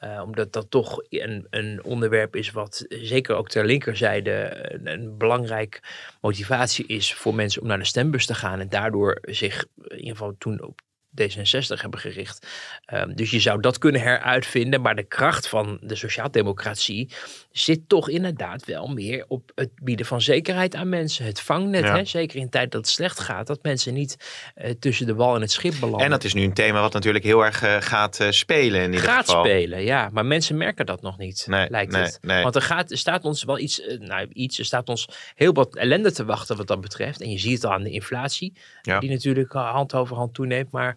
[0.00, 5.80] Eh, omdat dat toch een, een onderwerp is wat zeker ook ter linkerzijde een, belangrijk
[6.20, 8.60] motivatie is voor mensen om naar de stembus te gaan.
[8.60, 10.80] En daardoor zich in ieder geval toen op
[11.22, 12.46] D66 hebben gericht.
[12.84, 14.80] Ehm, dus je zou dat kunnen heruitvinden.
[14.80, 17.12] Maar de kracht van de sociaaldemocratie
[17.50, 21.24] zit toch inderdaad wel meer op het bieden van zekerheid aan mensen.
[21.24, 21.96] Het vangnet, Ja.
[21.96, 22.04] hè?
[22.04, 23.46] zeker in tijd dat het slecht gaat.
[23.46, 24.16] Dat mensen niet
[24.54, 26.04] eh, tussen de wal en het schip belanden.
[26.04, 28.92] En dat is nu een thema wat natuurlijk heel erg eh, gaat eh, spelen in
[28.92, 29.44] ieder gaat geval.
[29.44, 30.08] spelen, ja.
[30.12, 32.18] Maar mensen merken dat nog niet, Nee, lijkt nee, het.
[32.20, 32.42] nee.
[32.42, 35.76] Want er, gaat, er staat ons wel iets, nou iets, er staat ons heel wat
[35.76, 37.20] ellende te wachten wat dat betreft.
[37.20, 38.52] En je ziet het al aan de inflatie,
[38.82, 38.98] Ja.
[38.98, 40.70] die natuurlijk hand over hand toeneemt.
[40.70, 40.96] Maar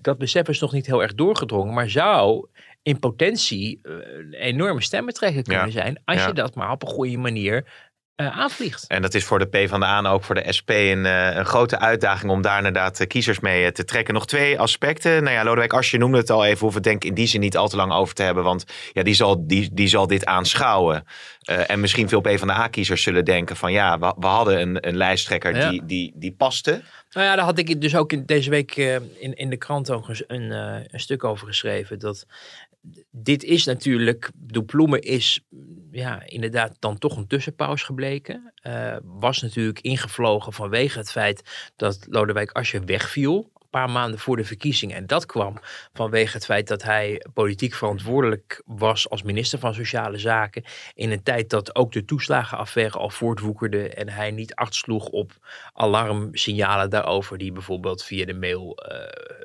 [0.00, 1.74] dat besef is nog niet heel erg doorgedrongen.
[1.74, 2.46] Maar zou
[2.82, 5.72] in potentie eh, een enorme stemmentrekker kunnen Ja.
[5.72, 6.26] zijn, als Ja.
[6.26, 8.84] je dat maar op een goede manier eh, aanvliegt.
[8.88, 11.78] En dat is voor de PvdA en ook voor de SP een, eh, een grote
[11.78, 14.14] uitdaging om daar inderdaad kiezers mee te trekken.
[14.14, 15.22] Nog twee aspecten.
[15.22, 17.26] Nou ja, Lodewijk Asscher noemde het al even, hoeven we het denk ik in die
[17.26, 18.44] zin niet al te lang over te hebben.
[18.44, 21.04] Want ja, die, zal, die, die zal dit aanschouwen.
[21.42, 25.70] En misschien veel PvdA-kiezers zullen denken van ja, we, we hadden een, een lijsttrekker Ja.
[25.70, 26.82] die, die, die paste.
[27.10, 30.08] Nou ja, daar had ik dus ook in, deze week in, in de krant ook
[30.26, 31.98] een, eh, een stuk over geschreven.
[31.98, 32.26] Dat
[33.10, 35.44] dit is natuurlijk, de Ploemen is
[35.90, 38.52] ja, inderdaad dan toch een tussenpaus gebleken.
[38.54, 43.50] Eh, was natuurlijk ingevlogen vanwege het feit dat Lodewijk Asscher wegviel.
[43.54, 44.96] Een paar maanden voor de verkiezingen.
[44.96, 45.56] En dat kwam
[45.92, 50.64] vanwege het feit dat hij politiek verantwoordelijk was als minister van Sociale Zaken.
[50.94, 53.88] In een tijd dat ook de toeslagenaffaire al voortwoekerde.
[53.88, 55.32] En hij niet acht sloeg op
[55.72, 57.38] alarmsignalen daarover.
[57.38, 59.41] Die bijvoorbeeld via de mail eh,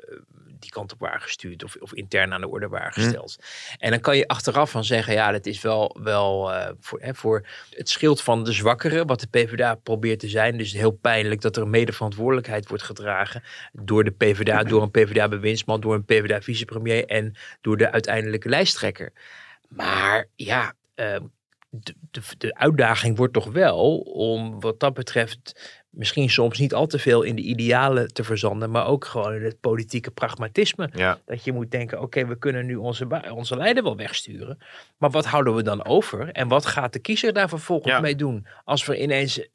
[0.60, 1.64] die kant op waren gestuurd.
[1.64, 3.38] Of, of intern aan de orde waren gesteld.
[3.78, 5.12] En dan kan je achteraf van zeggen.
[5.12, 9.06] Ja, dat is wel, wel eh, voor, hè, voor het schild van de zwakkeren.
[9.06, 10.56] Wat de PvdA probeert te zijn.
[10.56, 13.42] Dus heel pijnlijk dat er een medeverantwoordelijkheid wordt gedragen.
[13.72, 15.80] Door de PvdA, door een PvdA-bewindsman.
[15.80, 17.06] Door een PvdA-vicepremier.
[17.06, 19.12] En door de uiteindelijke lijsttrekker.
[19.68, 21.22] Maar ja, ehm,
[21.70, 26.86] de, de, de uitdaging wordt toch wel om wat dat betreft misschien soms niet al
[26.86, 30.90] te veel in de idealen te verzanden, maar ook gewoon in het politieke pragmatisme.
[30.94, 31.18] Ja.
[31.24, 34.58] Dat je moet denken, oké, we kunnen nu onze, onze leider wel wegsturen,
[34.98, 36.28] maar wat houden we dan over?
[36.28, 38.00] En wat gaat de kiezer daar vervolgens Ja.
[38.00, 38.46] mee doen?
[38.64, 39.48] Als we ineens...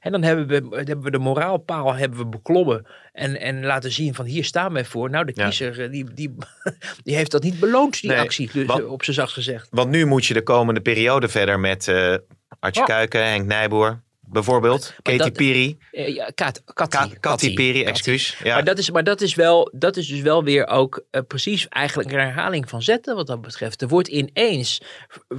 [0.00, 4.14] En dan hebben we, hebben we de moraalpaal hebben we beklommen en, en laten zien
[4.14, 5.10] van hier staan wij voor.
[5.10, 6.34] Nou, de kiezer eh, die, die,
[7.04, 9.68] die heeft dat niet beloond, die Nee, actie, dus, eh, op zijn zacht gezegd.
[9.70, 12.14] Want nu moet je de komende periode verder met eh
[12.60, 12.84] Artje.
[12.84, 14.94] Kuiken, Henk Nijboer bijvoorbeeld.
[15.02, 15.78] Katy dat- Piri.
[15.90, 16.62] Ja, Kat,
[17.20, 18.38] Katy Piri, excuus.
[18.44, 18.54] Ja.
[18.54, 21.68] Maar, dat is, maar dat is wel, dat is dus wel weer ook eh, precies
[21.68, 23.82] eigenlijk een herhaling van zetten wat dat betreft.
[23.82, 24.80] Er wordt ineens,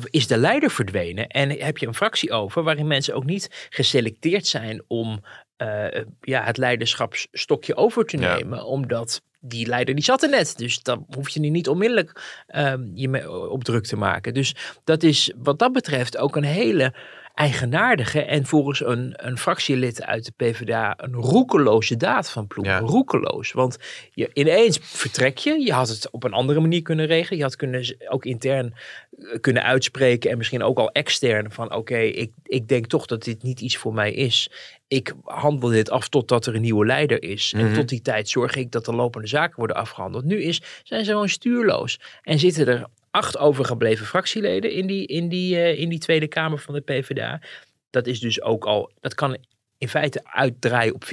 [0.10, 4.48] is de leider verdwenen en heb je een fractie over waarin mensen ook niet geselecteerd
[4.48, 5.24] zijn om
[5.58, 8.36] eh, ja, het leiderschapsstokje over te Ja.
[8.36, 8.66] nemen.
[8.66, 10.58] Omdat die leider die zat er net.
[10.58, 14.34] Dus dan hoef je er niet onmiddellijk ehm, je op druk te maken.
[14.34, 16.94] Dus dat is wat dat betreft ook een hele
[17.38, 22.74] eigenaardige en volgens een, een fractielid uit de PvdA een roekeloze daad van Ploemen.
[22.74, 22.80] Ja.
[22.80, 23.52] Roekeloos.
[23.52, 23.78] Want
[24.12, 25.60] je, ineens vertrek je.
[25.60, 27.38] Je had het op een andere manier kunnen regelen.
[27.38, 28.74] Je had kunnen, ook intern
[29.18, 33.24] eh, kunnen uitspreken en misschien ook al extern van oké, ik, ik denk toch dat
[33.24, 34.50] dit niet iets voor mij is.
[34.88, 37.54] Ik handel dit af totdat er een nieuwe leider is.
[37.56, 37.74] En Mhm.
[37.74, 40.26] tot die tijd zorg ik dat de lopende zaken worden afgehandeld.
[40.26, 42.00] Nu is, zijn ze gewoon stuurloos.
[42.22, 42.86] En zitten er
[43.18, 47.42] acht overgebleven fractieleden in die, in die, eh, in die Tweede Kamer van de PvdA.
[47.90, 49.38] Dat is dus ook al, dat kan
[49.78, 51.08] in feite uitdraaien op 50-50.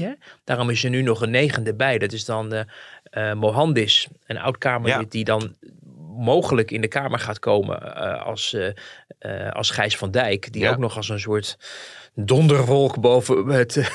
[0.00, 0.12] Hè?
[0.44, 1.98] Daarom is er nu nog een negende bij.
[1.98, 2.64] Dat is dan eh
[3.10, 5.04] eh, Mohandis, een oud-Kamerlid Ja.
[5.08, 5.56] die dan
[6.18, 8.56] mogelijk in de Kamer gaat komen als,
[9.50, 10.52] als Gijs van Dijk.
[10.52, 10.70] Die Ja.
[10.70, 11.56] ook nog als een soort
[12.14, 13.90] donderwolk boven het...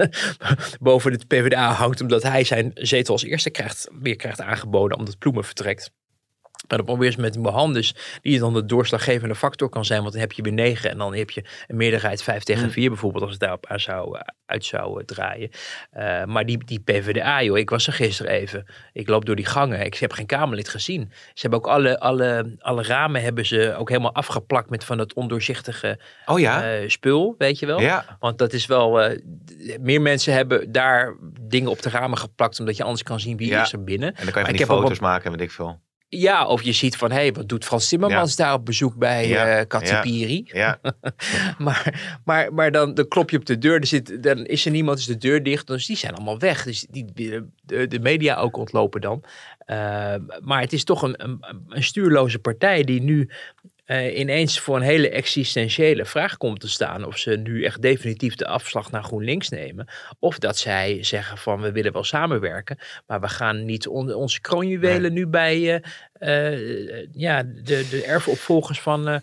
[0.80, 5.18] boven het PvdA hangt, omdat hij zijn zetel als eerste krijgt, weer krijgt aangeboden, omdat
[5.18, 5.90] Ploemen vertrekt.
[6.70, 10.00] Maar dan probeer je met die Mohandis, die dan de doorslaggevende factor kan zijn.
[10.00, 12.70] Want dan heb je weer negen en dan heb je een meerderheid vijf tegen Hmm.
[12.70, 13.22] vier bijvoorbeeld.
[13.22, 15.50] Als het daarop aan zou, eh, uit zou eh, draaien.
[15.90, 18.66] Eh, maar die, die PvdA, joh, ik was er gisteren even.
[18.92, 19.84] Ik loop door die gangen.
[19.84, 21.10] Ik heb geen Kamerlid gezien.
[21.12, 25.14] Ze hebben ook alle, alle, alle ramen hebben ze ook helemaal afgeplakt met van dat
[25.14, 26.88] ondoorzichtige Oh ja?
[26.88, 27.80] spul, weet je wel.
[27.80, 28.16] ja.
[28.20, 29.10] Want dat is wel.
[29.80, 32.58] meer mensen hebben daar dingen op de ramen geplakt.
[32.60, 33.62] omdat je anders kan zien wie Ja.
[33.62, 34.08] is er binnen.
[34.08, 35.80] En dan kan je Maar van die foto's maken, weet ik veel.
[36.12, 39.28] Ja, of je ziet van hé, hey, wat doet Frans Timmermans daar op bezoek bij
[39.28, 40.42] Ja, eh Katipiri?
[40.52, 40.78] Ja,
[41.58, 44.70] Maar, maar, maar dan, dan klop je op de deur, er zit, dan is er
[44.70, 45.66] niemand, is de deur dicht.
[45.66, 46.64] Dus die zijn allemaal weg.
[46.64, 49.22] Dus die, die- de, de media ook ontlopen dan.
[49.58, 53.30] Eh, maar het is toch een, een, een stuurloze partij die nu
[53.90, 57.04] eh, ineens voor een hele existentiële vraag komt te staan.
[57.04, 59.88] Of ze nu echt definitief de afslag naar GroenLinks nemen.
[60.18, 62.78] Of dat zij zeggen van we willen wel samenwerken.
[63.06, 65.82] Maar we gaan niet on- onze kroonjuwelen nu bij
[66.18, 69.22] eh, eh, ja, de, de erfopvolgers van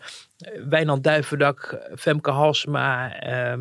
[0.69, 3.19] Wijnand Duivendak, Femke Halsema.
[3.19, 3.59] ehm,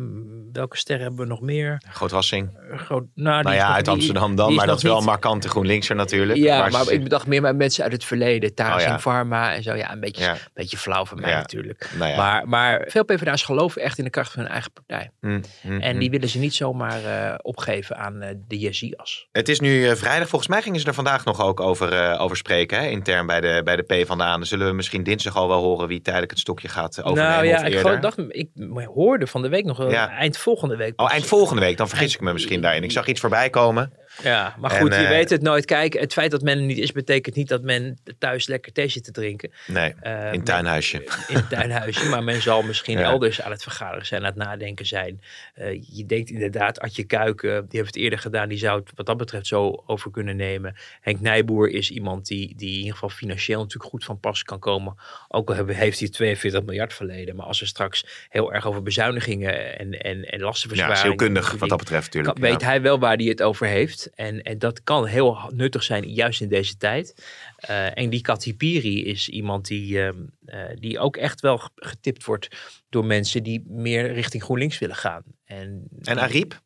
[0.51, 1.81] welke sterren hebben we nog meer?
[1.89, 2.49] Grootwassing.
[2.75, 5.49] Groot, nou, Nou ja, nog- uit Amsterdam dan, maar dat is wel niet- een markante
[5.49, 6.39] GroenLinkser natuurlijk.
[6.39, 8.53] Ja, maar ik bedacht meer met mensen uit het verleden.
[8.55, 8.97] Taras Oh ja.
[8.99, 9.73] Pharma en zo.
[9.75, 10.35] Ja, een beetje, Ja.
[10.53, 11.37] beetje flauw van mij Ja.
[11.37, 11.89] natuurlijk.
[11.97, 12.15] Nou.
[12.15, 15.11] Maar, maar veel PvdA's geloven echt in de kracht van hun eigen partij.
[15.21, 15.99] Mm, mm, En mm.
[15.99, 19.27] die willen ze niet zomaar eh, opgeven aan eh, de Jezias.
[19.31, 20.27] Het is nu eh, vrijdag.
[20.29, 22.79] Volgens mij gingen ze er vandaag nog ook over, eh, over spreken.
[22.79, 22.85] Hè?
[22.87, 24.15] Intern bij de, bij de PvdA.
[24.15, 27.33] Dan zullen we misschien dinsdag al wel horen wie tijdelijk het stokje gaat eh, overnemen.
[27.35, 27.63] nou ja,
[27.95, 28.49] ik, dacht, ik
[28.93, 30.09] hoorde van de week nog wel Ja.
[30.09, 31.01] eind volgende week.
[31.01, 31.77] Oh, eind volgende week.
[31.77, 32.83] Dan vergis Eind- ik me misschien daarin.
[32.83, 33.91] Ik zag iets voorbij komen.
[34.23, 35.65] Ja, maar En, goed, je eh, weet het nooit.
[35.65, 38.87] Kijk, het feit dat men er niet is, betekent niet dat men thuis lekker thee
[38.87, 39.51] zit te drinken.
[39.67, 40.97] Nee, Eh, in tuinhuisje.
[41.27, 42.05] in het tuinhuisje.
[42.09, 43.03] Maar men zal misschien Ja.
[43.03, 45.21] elders aan het vergaderen zijn, aan het nadenken zijn.
[45.53, 49.05] Eh, je denkt inderdaad, Adje Kuiken, die heeft het eerder gedaan, die zou het wat
[49.05, 50.75] dat betreft zo over kunnen nemen.
[51.01, 54.59] Henk Nijboer is iemand die, die in ieder geval financieel natuurlijk goed van pas kan
[54.59, 54.95] komen.
[55.27, 57.35] Ook al heeft hij 42 miljard verleden.
[57.35, 61.01] Maar als er straks heel erg over bezuinigingen en, en, en Ja, lastenverzwaringen...
[61.03, 62.37] is heel kundig wat dat betreft natuurlijk.
[62.37, 62.67] weet Ja.
[62.67, 64.06] hij wel waar hij het over heeft.
[64.15, 67.25] En, en dat kan heel nuttig zijn, juist in deze tijd.
[67.57, 70.15] Eh, en die Katipiri is iemand die, ehm,
[70.45, 72.47] eh, die ook echt wel ge- getipt wordt
[72.89, 75.23] door mensen die meer richting GroenLinks willen gaan.
[75.45, 76.59] En, En Ariep?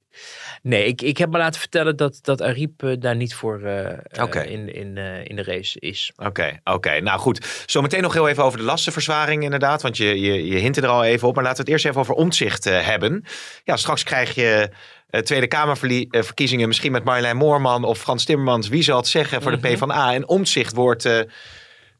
[0.61, 3.61] Nee, ik, ik heb me laten vertellen dat, dat Ariep eh, daar niet voor
[4.45, 6.11] in, in, in de race is.
[6.15, 6.99] Oké, oké.
[6.99, 7.63] Nou goed.
[7.65, 9.81] Zometeen nog heel even over de lastenverzwaring inderdaad.
[9.81, 11.35] Want je, je, je hint er al even op.
[11.35, 13.23] Maar laten we het eerst even over omzicht hebben.
[13.63, 14.69] Ja, straks krijg je
[15.11, 18.67] eh, Tweede Kamerverkiezingen misschien met Marjolein Moorman of Frans Timmermans.
[18.67, 19.75] Wie zal het zeggen voor de Mhm.
[19.75, 20.13] PvdA?
[20.13, 21.05] En omzicht wordt...
[21.05, 21.19] eh,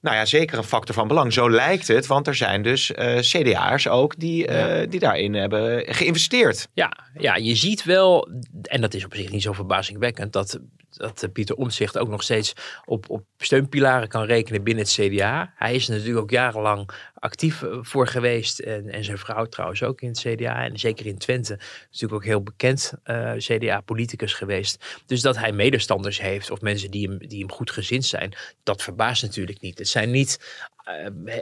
[0.02, 1.34] nou ja, zeker een factor van belang.
[1.34, 5.84] Zo lijkt het, want er zijn dus eh CDA'ers ook die, eh, die daarin hebben
[5.94, 6.68] geïnvesteerd.
[6.74, 8.30] Ja, ja, je ziet wel,
[8.64, 10.60] en dat is op zich niet zo verbazingwekkend, dat,
[10.98, 12.54] dat Pieter Omtzigt ook nog steeds
[12.86, 15.54] op, op steunpilaren kan rekenen binnen het CDA.
[15.56, 19.84] Hij is er natuurlijk ook jarenlang actief eh, voor geweest en, en zijn vrouw trouwens
[19.84, 20.64] ook in het CDA.
[20.64, 25.02] En zeker in Twente natuurlijk ook heel bekend eh, CDA-politicus geweest.
[25.06, 28.82] Dus dat hij medestanders heeft of mensen die hem, die hem goed gezind zijn, dat
[28.84, 29.78] verbaast natuurlijk niet.
[29.78, 31.38] Het zijn niet eh,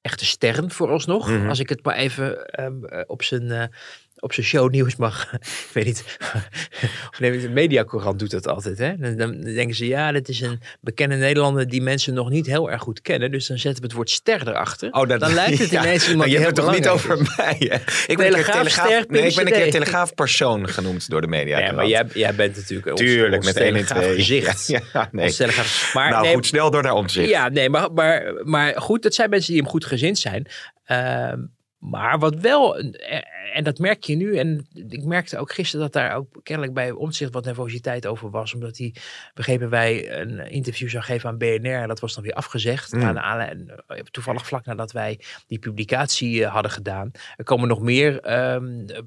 [0.00, 1.48] echte sterren vooralsnog, Mhm.
[1.48, 3.70] als ik het maar even ehm, eh, op zijn...
[4.24, 5.32] op zijn shownieuws mag.
[5.68, 6.04] ik weet niet.
[7.10, 8.78] of nee, de mediacourant doet dat altijd.
[8.78, 8.96] Hè?
[8.96, 12.70] Dan, dan denken ze, ja, dat is een bekende Nederlander die mensen nog niet heel
[12.70, 13.30] erg goed kennen.
[13.30, 14.92] Dus dan zetten we het woord ster erachter.
[14.92, 17.20] Oh, dat, dan lijkt het ja, ineens iemand maar je hebt het toch niet over
[17.20, 17.36] is.
[17.36, 17.56] mij?
[17.58, 17.76] Hè?
[18.06, 21.26] Ik ben, een keer Telegraafster, telegraaf, nee, ik ben een keer telegraafpersoon genoemd door de
[21.26, 21.58] media.
[21.58, 24.14] Ja, maar jij, jij bent natuurlijk ons, Tuurlijk, ons met telegraaf twee.
[24.14, 24.66] gezicht.
[24.66, 25.32] Ja, nee.
[25.32, 27.28] Telegraaf- Maar, nou nee, goed, snel door naar omzicht.
[27.28, 30.46] Ja, nee, maar, maar, maar goed, dat zijn mensen die hem goed gezind zijn.
[30.84, 31.38] Ehm,
[31.90, 33.20] Maar wat wel, eh,
[33.54, 36.90] en dat merk je nu, en ik merkte ook gisteren dat daar ook kennelijk bij
[36.90, 38.54] omzicht wat nervositeit over was.
[38.54, 38.94] Omdat hij,
[39.34, 41.80] begrepen wij, een interview zou geven aan BNR.
[41.80, 42.92] En dat was dan weer afgezegd.
[42.92, 43.02] Mm.
[43.02, 47.10] Aan, eh, toevallig vlak nadat wij die publicatie eh, hadden gedaan.
[47.36, 48.98] Er komen nog meer ehm, eh,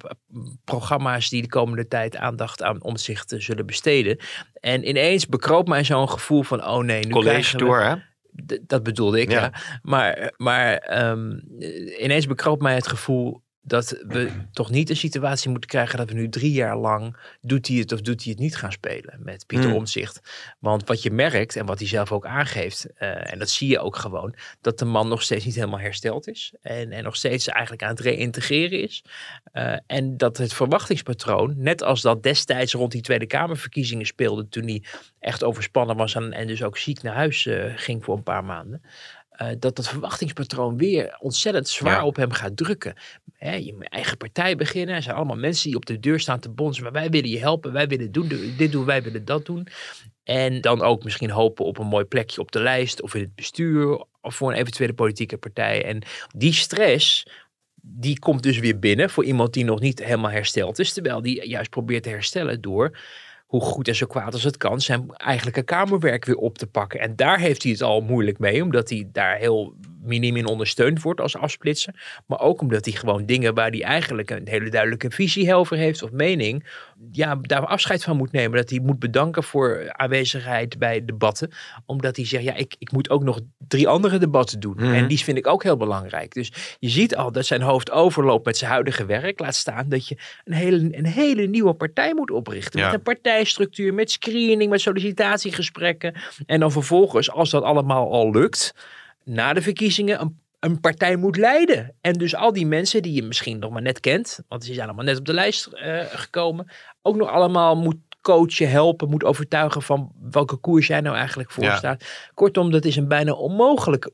[0.64, 4.18] programma's die de komende tijd aandacht aan omzicht zullen besteden.
[4.60, 7.96] En ineens bekroop mij zo'n gevoel van, oh nee, nu College krijgen we- door, hè?
[8.62, 9.42] Dat bedoelde ik, ja.
[9.42, 9.54] Ja.
[9.82, 15.50] Maar, maar ehm, eh, ineens bekroop mij het gevoel dat we toch niet een situatie
[15.50, 18.42] moeten krijgen dat we nu drie jaar lang doet hij het of doet hij het
[18.42, 19.78] niet gaan spelen met Pieter Hmm.
[19.78, 20.20] Omzicht.
[20.60, 23.80] Want wat je merkt en wat hij zelf ook aangeeft, eh, en dat zie je
[23.80, 27.48] ook gewoon, dat de man nog steeds niet helemaal hersteld is en, en nog steeds
[27.48, 29.04] eigenlijk aan het reïntegreren is.
[29.52, 34.64] Eh, en dat het verwachtingspatroon, net als dat destijds rond die Tweede Kamerverkiezingen speelde, toen
[34.64, 34.84] hij
[35.20, 38.44] echt overspannen was en, en dus ook ziek naar huis eh, ging voor een paar
[38.44, 38.82] maanden.
[39.38, 42.06] Eh, dat dat verwachtingspatroon weer ontzettend zwaar Ja.
[42.06, 42.94] op hem gaat drukken.
[43.34, 44.96] Hè, je moet eigen partij beginnen.
[44.96, 46.84] Er zijn allemaal mensen die op de deur staan te bonzen.
[46.84, 47.72] Maar wij willen je helpen.
[47.72, 48.86] Wij willen doen, dit doen.
[48.86, 49.68] Wij willen dat doen.
[50.24, 53.02] En dan ook misschien hopen op een mooi plekje op de lijst.
[53.02, 54.06] Of in het bestuur.
[54.22, 55.86] Of voor een eventuele politieke partij.
[55.86, 56.02] En
[56.36, 57.26] die stress
[57.82, 60.94] die komt dus weer binnen voor iemand die nog niet helemaal hersteld is.
[60.94, 62.98] Terwijl die juist probeert te herstellen door,
[63.48, 67.00] hoe goed en zo kwaad als het kan, zijn eigenlijke kamerwerk weer op te pakken.
[67.00, 69.74] En daar heeft hij het al moeilijk mee, omdat hij daar heel
[70.08, 72.22] minim in ondersteund wordt als afsplitser.
[72.26, 76.04] Maar ook omdat hij gewoon dingen waar hij eigenlijk een hele duidelijke visie over heeft
[76.04, 76.66] of mening,
[77.12, 78.58] ja, daar afscheid van moet nemen.
[78.58, 81.52] Dat hij moet bedanken voor aanwezigheid bij debatten.
[81.86, 84.76] Omdat hij zegt, ja, ik, ik moet ook nog drie andere debatten doen.
[84.76, 84.94] Mhm.
[84.94, 86.34] En die vind ik ook heel belangrijk.
[86.34, 89.40] Dus je ziet al dat zijn hoofd overloopt met zijn huidige werk.
[89.40, 92.80] Laat staan dat je een hele, een hele nieuwe partij moet oprichten.
[92.80, 92.86] Ja.
[92.86, 96.14] Met een partijstructuur, met screening, met sollicitatiegesprekken.
[96.46, 98.74] En dan vervolgens, als dat allemaal al lukt,
[99.28, 101.96] na de verkiezingen een, een partij moet leiden.
[102.02, 104.88] En dus al die mensen die je misschien nog maar net kent, want ze zijn
[104.88, 109.82] allemaal net op de lijst eh, gekomen, ook nog allemaal moet coachen, helpen, moet overtuigen
[109.82, 111.76] van welke koers jij nou eigenlijk voor Ja.
[111.76, 112.04] staat.
[112.34, 114.12] Kortom, dat is een bijna onmogelijk,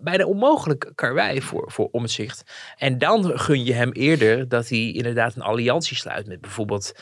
[0.00, 2.42] bijna onmogelijk karwei voor, voor omzicht.
[2.76, 6.92] En dan gun je hem eerder dat hij inderdaad een alliantie sluit met bijvoorbeeld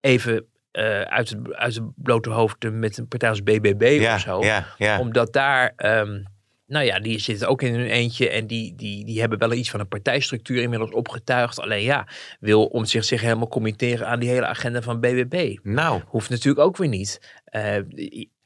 [0.00, 4.20] even eh, uit, het, uit het blote hoofd met een partij als BBB Ja, of
[4.20, 4.42] zo
[4.78, 6.22] ja, omdat daar, ehm,
[6.66, 9.70] nou ja, die zitten ook in hun eentje en die, die, die hebben wel iets
[9.70, 11.60] van een partijstructuur inmiddels opgetuigd.
[11.60, 12.08] Alleen ja,
[12.40, 15.56] wil om zich, zich helemaal committeren aan die hele agenda van BBB.
[15.62, 17.40] Nou, Hoeft natuurlijk ook weer niet.
[17.44, 17.76] Eh,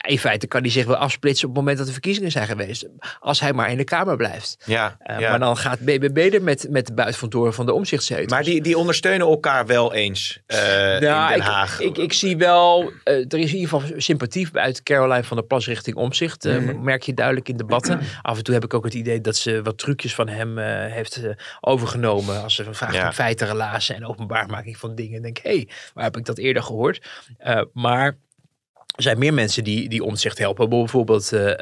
[0.07, 2.89] in feite kan hij zich wel afsplitsen op het moment dat de verkiezingen zijn geweest.
[3.21, 4.57] Als hij maar in de Kamer blijft.
[4.65, 4.97] ja.
[4.99, 5.31] Eh, ja.
[5.31, 8.31] Maar dan gaat BBB er met, met de buitenvertoren van de omzichtzetels.
[8.31, 11.81] Maar die, die ondersteunen elkaar wel eens Nou, in Den ik, Haag.
[11.81, 15.47] Ik, ik zie wel, eh, er is in ieder geval sympathie uit Caroline van der
[15.47, 16.45] Plas richting omzicht.
[16.45, 16.83] Mhm.
[16.83, 18.01] Merk je duidelijk in debatten.
[18.23, 20.59] Af en toe heb ik ook het idee dat ze wat trucjes van hem
[20.91, 21.21] heeft
[21.61, 22.43] overgenomen.
[22.43, 23.07] Als ze vraagt Ja.
[23.07, 25.17] om feiten, relatie en openbaarmaking van dingen.
[25.17, 27.09] En denk hé, hey, waar heb ik dat eerder gehoord?
[27.39, 28.17] Eh, maar
[29.01, 30.69] er zijn meer mensen die, die omzicht helpen.
[30.69, 31.57] Bijvoorbeeld eh, eh,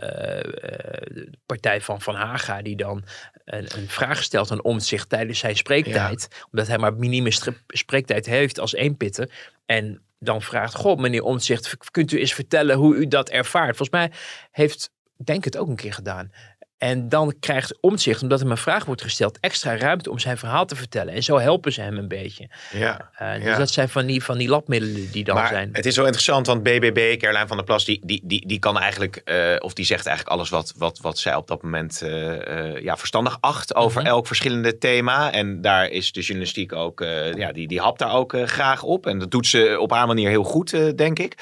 [1.05, 3.05] de partij van Van Haga, die dan
[3.44, 6.29] een, een vraag stelt aan omzicht tijdens zijn spreektijd.
[6.51, 7.31] Omdat hij maar minime
[7.66, 9.31] spreektijd heeft als eenpitter.
[9.66, 13.77] En dan vraagt, god meneer Omtzigt, kunt u eens vertellen hoe u dat ervaart?
[13.77, 14.11] Volgens mij
[14.51, 14.90] heeft
[15.24, 16.31] Denk het ook een keer gedaan.
[16.79, 20.67] En dan krijgt Omtzigt, omdat hem een vraag wordt gesteld, extra ruimte om zijn verhaal
[20.67, 21.14] te vertellen.
[21.14, 22.49] En zo helpen ze hem een beetje.
[22.73, 23.11] ja.
[23.14, 23.57] Eh, dus Ja.
[23.59, 25.69] dat zijn van die, van die labmiddelen die dan maar zijn.
[25.73, 28.79] het is wel interessant, want BBB, Caroline van der Plas, die, die, die, die kan
[28.79, 32.83] eigenlijk, eh, of die zegt eigenlijk alles wat, wat, wat zij op dat moment eh,
[32.83, 34.11] ja, verstandig acht over Mhm.
[34.11, 35.33] elk verschillende thema.
[35.33, 37.01] En daar is de journalistiek ook,
[37.35, 39.07] ja, die, die hapt daar ook graag op.
[39.07, 41.35] En dat doet ze op haar manier heel goed, denk ik.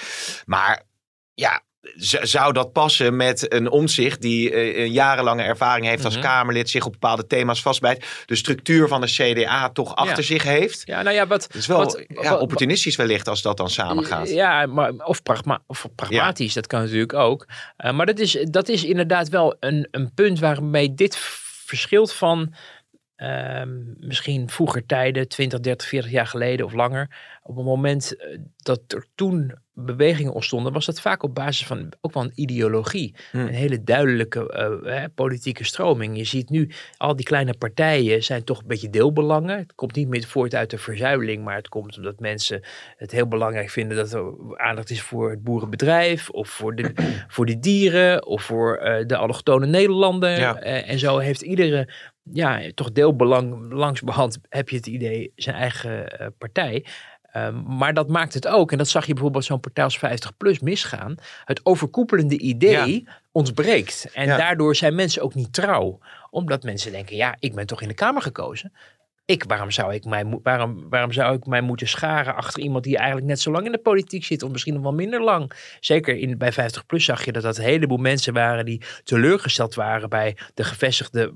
[0.47, 0.83] Maar
[1.35, 1.61] ja,
[2.23, 6.23] zou dat passen met een omzicht die eh, een jarenlange ervaring heeft als Mhm.
[6.25, 10.83] Kamerlid, zich op bepaalde thema's vastbijt, de structuur van de CDA toch achter zich heeft?
[10.85, 11.43] Ja, nou ja, wat...
[11.43, 14.29] Het is wel wat- ja, wat- opportunistisch wellicht als dat dan samengaat.
[14.31, 17.47] Ja, maar, of, pragma of pragmatisch, dat kan natuurlijk ook.
[17.77, 21.17] Eh, maar dat is, dat is inderdaad wel een, een punt waarmee dit
[21.67, 22.55] verschilt van
[23.17, 27.39] ehm, misschien vroeger tijden, 20, 30, 40 jaar geleden of langer.
[27.43, 31.93] Op het moment eh, dat er toen bewegingen ontstonden, was dat vaak op basis van
[32.01, 33.15] ook wel een ideologie.
[33.31, 33.41] Hmm.
[33.41, 36.17] Een hele duidelijke eh, hè, politieke stroming.
[36.17, 39.59] Je ziet nu, al die kleine partijen zijn toch een beetje deelbelangen.
[39.59, 42.63] Het komt niet meer voort uit de verzuiling, maar het komt omdat mensen
[42.97, 46.93] het heel belangrijk vinden dat er aandacht is voor het boerenbedrijf, of voor de,
[47.35, 50.39] voor de dieren, of voor eh, de allochtone Nederlander.
[50.39, 50.57] Ja.
[50.57, 51.89] Eh, en zo heeft iedere,
[52.33, 56.85] ja, toch deelbelang, langsbehand heb je het idee, zijn eigen eh, partij.
[57.33, 60.61] Ehm, maar dat maakt het ook, en dat zag je bijvoorbeeld zo'n partij als 50PLUS
[60.63, 61.15] misgaan.
[61.45, 64.09] Het overkoepelende idee ontbreekt.
[64.15, 64.37] En Ja.
[64.37, 65.99] daardoor zijn mensen ook niet trouw.
[66.31, 68.73] Omdat mensen denken, ja, ik ben toch in de Kamer gekozen.
[69.27, 72.97] Ik, waarom, zou ik mij, waarom, waarom zou ik mij moeten scharen achter iemand die
[72.97, 75.53] eigenlijk net zo lang in de politiek zit, of misschien nog wel minder lang?
[75.81, 80.09] Zeker in, bij 50PLUS zag je dat dat een heleboel mensen waren die teleurgesteld waren
[80.09, 81.33] bij de gevestigde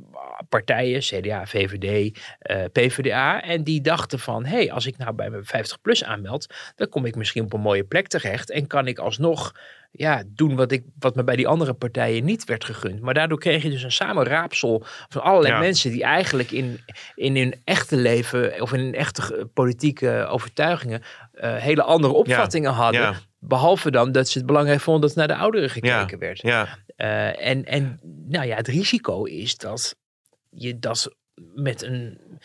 [0.49, 3.43] partijen, CDA, VVD, eh, PvdA.
[3.43, 7.05] En die dachten van, hé, hey, als ik nou bij mijn 50PLUS aanmeld, dan kom
[7.05, 9.53] ik misschien op een mooie plek terecht en kan ik alsnog
[9.93, 13.01] ja, doen wat, ik, wat me bij die andere partijen niet werd gegund.
[13.01, 15.61] Maar daardoor kreeg je dus een samenraapsel van allerlei Ja.
[15.61, 16.81] mensen die eigenlijk in,
[17.15, 22.73] in hun echte leven of in hun echte eh, politieke overtuigingen eh, hele andere opvattingen
[22.73, 23.01] hadden.
[23.01, 23.15] Ja.
[23.39, 26.41] Behalve dan dat ze het belangrijk vonden dat naar de ouderen gekeken werd.
[26.43, 29.97] Ja, Eh, en, en nou ja, het risico is dat
[30.51, 31.15] je dat
[31.55, 32.37] met een eh,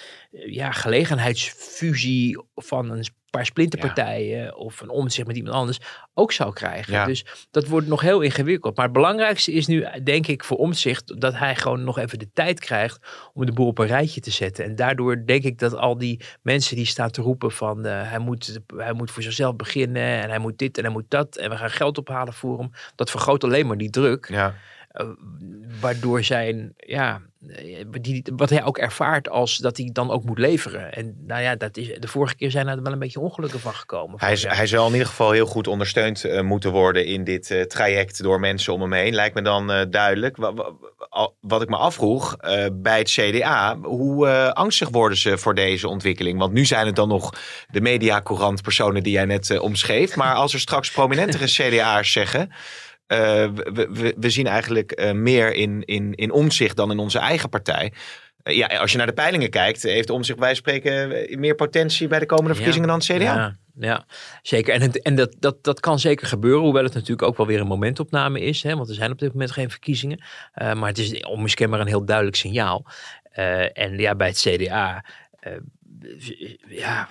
[0.45, 5.79] ja, gelegenheidsfusie van een paar splinterpartijen of een omzicht met iemand anders
[6.13, 6.93] ook zou krijgen.
[6.93, 7.05] Ja.
[7.05, 8.75] Dus dat wordt nog heel ingewikkeld.
[8.75, 12.29] Maar het belangrijkste is nu, denk ik, voor omzicht dat hij gewoon nog even de
[12.33, 12.99] tijd krijgt
[13.33, 14.65] om de boel op een rijtje te zetten.
[14.65, 18.19] En daardoor denk ik dat al die mensen die staan te roepen van eh, hij,
[18.19, 21.49] moet, hij moet voor zichzelf beginnen en hij moet dit en hij moet dat en
[21.49, 22.71] we gaan geld ophalen voor hem.
[22.95, 24.27] Dat vergroot alleen maar die druk.
[24.29, 24.55] ja.
[24.95, 25.07] Eh,
[25.81, 30.37] waardoor zijn, ja, eh, die, wat hij ook ervaart als dat hij dan ook moet
[30.37, 30.93] leveren.
[30.93, 33.73] En nou ja, dat is, de vorige keer zijn er wel een beetje ongelukken van
[33.73, 34.19] gekomen.
[34.19, 38.23] Hij, hij zal in ieder geval heel goed ondersteund eh, moeten worden in dit traject
[38.23, 39.13] door mensen om hem heen.
[39.13, 40.37] Lijkt me dan duidelijk.
[40.37, 40.71] Wa- wa-
[41.09, 42.35] al- Wat ik me afvroeg
[42.73, 46.39] bij het CDA, hoe angstig worden ze voor deze ontwikkeling?
[46.39, 47.33] Want nu zijn het dan nog
[47.69, 50.15] de mediacourant personen die jij net omschreef.
[50.15, 52.51] Maar als er straks prominentere CDA'ers zeggen...
[53.07, 53.17] eh,
[53.53, 57.49] we, we, we zien eigenlijk eh, meer in, in, in omzicht dan in onze eigen
[57.49, 57.93] partij.
[58.43, 62.19] Eh, ja, als je naar de peilingen kijkt, heeft omzicht bij spreken meer potentie bij
[62.19, 62.55] de komende Ja.
[62.55, 63.23] verkiezingen dan het CDA.
[63.23, 64.05] Ja, ja
[64.41, 64.73] zeker.
[64.73, 67.59] En, het, en dat, dat, dat kan zeker gebeuren, hoewel het natuurlijk ook wel weer
[67.59, 68.63] een momentopname is.
[68.63, 70.23] Hè, want er zijn op dit moment geen verkiezingen.
[70.53, 72.85] Maar het is onmiskenbaar een heel duidelijk signaal.
[73.73, 75.03] En ja, bij het CDA.
[76.67, 77.09] Ja,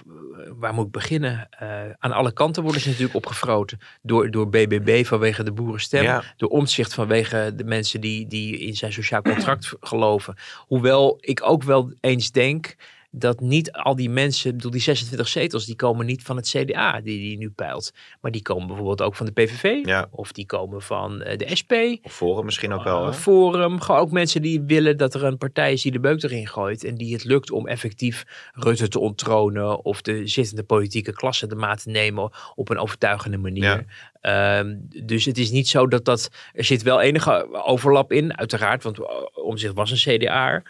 [0.58, 1.48] waar moet ik beginnen?
[1.50, 3.78] Eh, aan alle kanten worden ze natuurlijk opgefroten.
[4.02, 6.02] Door, door BBB vanwege de boerenstem.
[6.02, 6.22] Ja.
[6.36, 10.34] Door omzicht vanwege de mensen die, die in zijn sociaal contract geloven.
[10.66, 12.76] Hoewel ik ook wel eens denk
[13.16, 16.48] dat niet al die mensen, ik bedoel die 26 zetels, die komen niet van het
[16.48, 17.92] CDA die die nu peilt.
[18.20, 19.86] Maar die komen bijvoorbeeld ook van de PVV.
[19.86, 20.06] Ja.
[20.10, 21.72] Of die komen van eh, de SP.
[22.02, 23.00] Of Forum misschien ook wel.
[23.00, 23.12] eh, hè?
[23.12, 23.80] Forum.
[23.80, 26.84] Gewoon ook mensen die willen dat er een partij is die de beuk erin gooit.
[26.84, 29.84] En die het lukt om effectief Rutte te onttronen.
[29.84, 33.84] Of de zittende politieke klasse de maat te nemen op een overtuigende manier.
[34.20, 34.74] Ehm,
[35.04, 36.30] dus het is niet zo dat dat.
[36.52, 38.82] Er zit wel enige overlap in, uiteraard.
[38.82, 39.04] Want eh,
[39.44, 40.62] Omzicht was een CDA.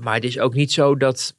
[0.00, 1.36] Maar het is ook niet zo dat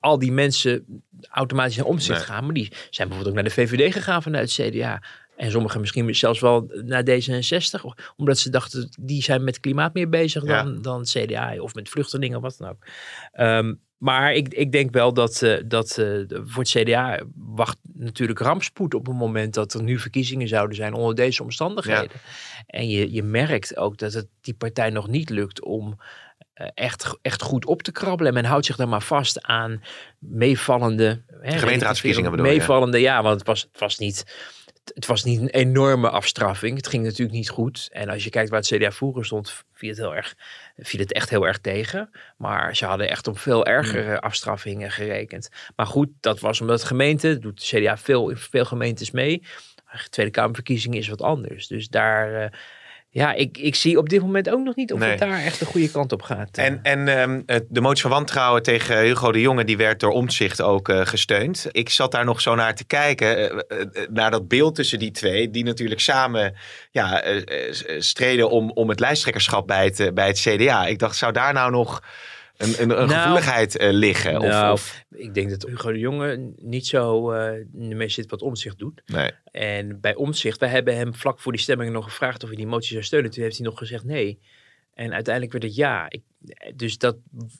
[0.00, 2.26] al die mensen automatisch naar omzicht Nee.
[2.28, 2.44] gaan.
[2.44, 5.02] Maar die zijn bijvoorbeeld ook naar de VVD gegaan vanuit het CDA.
[5.36, 7.82] En sommigen misschien zelfs wel naar D66.
[7.82, 10.62] of- Omdat ze dachten, die zijn met klimaat meer bezig Ja.
[10.62, 11.54] dan, dan het CDA.
[11.60, 12.86] Of met vluchtelingen, wat dan ook.
[13.32, 18.38] Ehm, maar ik, ik denk wel dat, eh, dat eh, voor het CDA wacht natuurlijk
[18.38, 22.10] rampspoed op het moment dat er nu verkiezingen zouden zijn onder deze omstandigheden.
[22.66, 25.98] En je, je merkt ook dat het die partij nog niet lukt om
[26.54, 28.26] echt, echt goed op te krabbelen.
[28.34, 29.82] En men houdt zich dan maar vast aan
[30.18, 31.22] meevallende...
[31.40, 32.52] Hè, Gemeenteraadsverkiezingen bedoel je?
[32.52, 34.50] Meevallende, ja, want het was, het was niet...
[34.94, 36.76] Het was niet een enorme afstraffing.
[36.76, 37.88] Het ging natuurlijk niet goed.
[37.92, 40.34] En als je kijkt waar het CDA vroeger stond, viel het, heel erg,
[40.76, 42.10] viel het echt heel erg tegen.
[42.36, 45.48] Maar ze hadden echt op veel ergere afstraffingen gerekend.
[45.76, 49.42] Maar goed, dat was omdat de gemeente, doet de CDA veel, in veel gemeentes mee.
[50.10, 51.66] Tweede Kamerverkiezingen is wat anders.
[51.66, 52.50] Dus daar, eh,
[53.14, 55.10] ja, ik, ik zie op dit moment ook nog niet of Nee.
[55.10, 56.56] het daar echt de goede kant op gaat.
[56.56, 60.62] En, en ehm, de motie van wantrouwen tegen Hugo de Jonge, die werd door omzicht
[60.62, 61.66] ook eh, gesteund.
[61.70, 64.98] Ik zat daar nog zo naar te kijken, eh, eh, eh, naar dat beeld tussen
[64.98, 66.54] die twee, die natuurlijk samen
[66.90, 70.86] ja, eh, eh, streden om, om het lijsttrekkerschap bij het, eh, bij het CDA.
[70.86, 72.02] Ik dacht, zou daar nou nog
[72.62, 74.36] een, een, een Nou, gevoeligheid eh, liggen?
[74.38, 78.30] Of, Nou, of, ik denk dat Hugo de Jonge niet zo eh in de zit
[78.30, 79.02] wat omzicht doet.
[79.06, 79.30] nee.
[79.44, 82.66] En bij omzicht, wij hebben hem vlak voor die stemming nog gevraagd of hij die
[82.66, 83.30] motie zou steunen.
[83.30, 84.38] Toen heeft hij nog gezegd nee.
[84.94, 86.10] En uiteindelijk werd het ja.
[86.10, 86.22] Ik,
[86.74, 87.16] dus dat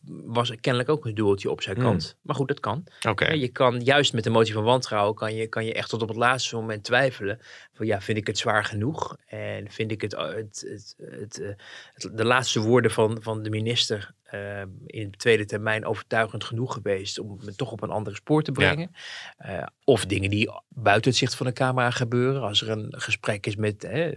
[0.06, 1.84] was kennelijk ook een dueltje op zijn Hmm.
[1.84, 2.16] kant.
[2.22, 2.84] Maar goed, dat kan.
[3.28, 6.02] Ja, Je kan juist met de motie van wantrouwen kan je, kan je echt tot
[6.02, 7.40] op het laatste moment twijfelen.
[7.72, 9.16] Van ja, vind ik het zwaar genoeg?
[9.26, 11.48] En vind ik het, het, het, het, eh,
[11.94, 16.72] het- de laatste woorden van, van de minister eh, in de tweede termijn overtuigend genoeg
[16.72, 18.90] geweest om me toch op een andere spoor te brengen?
[19.36, 22.42] Eh, of dingen die buiten het zicht van de camera gebeuren.
[22.42, 24.12] Als er een gesprek is met, hè,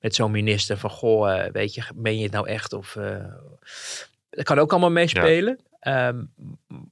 [0.00, 2.72] met zo'n minister van goh, eh, weet je, meen je het nou echt?
[2.72, 3.24] Of eh,
[4.36, 5.58] dat kan ook allemaal meespelen.
[5.80, 6.24] Ehm,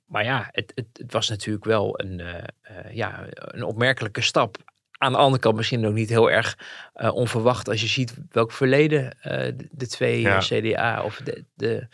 [0.07, 4.57] maar ja, het, het, het, was natuurlijk wel een, uh, uh, ja, een opmerkelijke stap.
[4.99, 6.59] Aan de andere kant misschien ook niet heel erg
[6.97, 10.39] uh, onverwacht als je ziet welk verleden de, de, twee ja.
[10.39, 11.87] CDA of de, de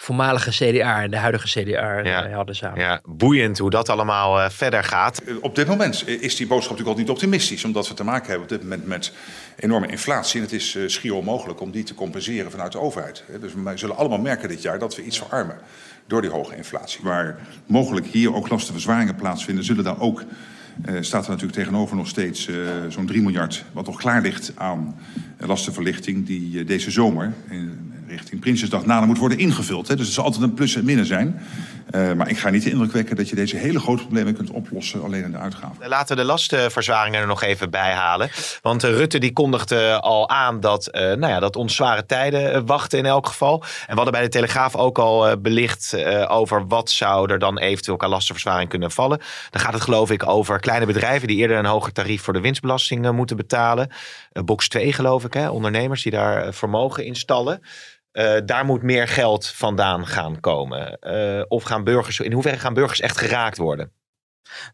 [0.00, 2.30] voormalige CDA en de huidige CDA ja.
[2.30, 2.80] hadden samen.
[2.80, 5.22] Ja, boeiend hoe dat allemaal uh, verder gaat.
[5.40, 8.42] Op dit moment is die boodschap natuurlijk al niet optimistisch, omdat we te maken hebben
[8.42, 9.12] op dit moment met
[9.56, 10.36] enorme inflatie.
[10.40, 13.24] En het is uh, schier onmogelijk om die te compenseren vanuit de overheid.
[13.40, 15.58] Dus we zullen allemaal merken dit jaar dat we iets verarmen
[16.06, 17.00] door die hoge inflatie.
[17.02, 20.22] Waar mogelijk hier ook lastenverzwaringen plaatsvinden, zullen daar ook.
[20.88, 22.56] Uh, staat er natuurlijk tegenover nog steeds uh,
[22.88, 24.98] zo'n 3 miljard, wat nog klaar ligt aan
[25.38, 27.32] lastenverlichting, die deze zomer,
[28.10, 29.88] richting Prinsjesdag nader moet worden ingevuld.
[29.88, 29.96] Hè.
[29.96, 31.40] Dus het zal altijd een plus en minnen zijn.
[31.94, 34.50] Uh, maar ik ga niet de indruk wekken dat je deze hele grote problemen kunt
[34.50, 35.88] oplossen alleen in de uitgaven.
[35.88, 38.30] Laten we de lastenverzwaringen er nog even bij halen.
[38.62, 42.98] Want uh, Rutte die kondigde al aan dat, nou ja, dat ons zware tijden wachten
[42.98, 43.62] in elk geval.
[43.62, 45.96] En we hadden bij de Telegraaf ook al belicht
[46.28, 49.20] over wat zou er dan eventueel aan lastenverzwaring kunnen vallen.
[49.50, 52.40] Dan gaat het geloof ik over kleine bedrijven die eerder een hoger tarief voor de
[52.40, 53.90] winstbelasting moeten betalen.
[54.44, 55.48] box 2 geloof ik, hè?
[55.48, 57.60] ondernemers die daar vermogen installen.
[58.12, 60.98] Uh, daar moet meer geld vandaan gaan komen.
[61.00, 63.92] Uh, of gaan burgers, in hoeverre gaan burgers echt geraakt worden?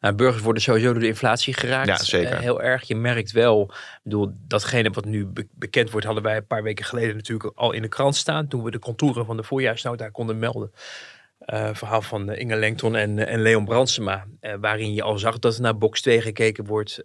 [0.01, 1.87] Nou, burgers worden sowieso door de inflatie geraakt.
[1.87, 2.33] Ja, zeker.
[2.33, 2.83] Uh, heel erg.
[2.83, 6.63] Je merkt wel, ik bedoel, datgene wat nu be bekend wordt, hadden wij een paar
[6.63, 8.49] weken geleden natuurlijk al in de krant staan.
[8.49, 10.73] Toen we de contouren van de voorjaarsnota konden melden.
[11.47, 14.27] Uh, verhaal van uh, Inge Lengton en, en Leon Brandsema.
[14.41, 17.05] Uh, waarin je al zag dat er naar box 2 gekeken wordt,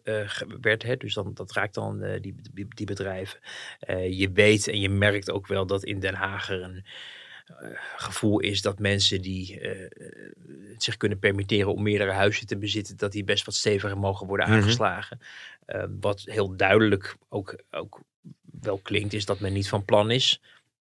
[0.61, 0.83] werd.
[0.83, 0.97] Hè?
[0.97, 3.39] Dus dan, dat raakt dan die, die, die, bedrijven.
[4.09, 6.85] je weet en je merkt ook wel dat in Den Haag er een
[7.95, 9.59] gevoel is dat mensen die
[10.71, 14.27] het zich kunnen permitteren om meerdere huizen te bezitten, dat die best wat steviger mogen
[14.27, 14.57] worden Mhm.
[14.57, 15.19] aangeslagen.
[15.99, 18.01] wat heel duidelijk ook, ook
[18.61, 20.41] wel klinkt, is dat men niet van plan is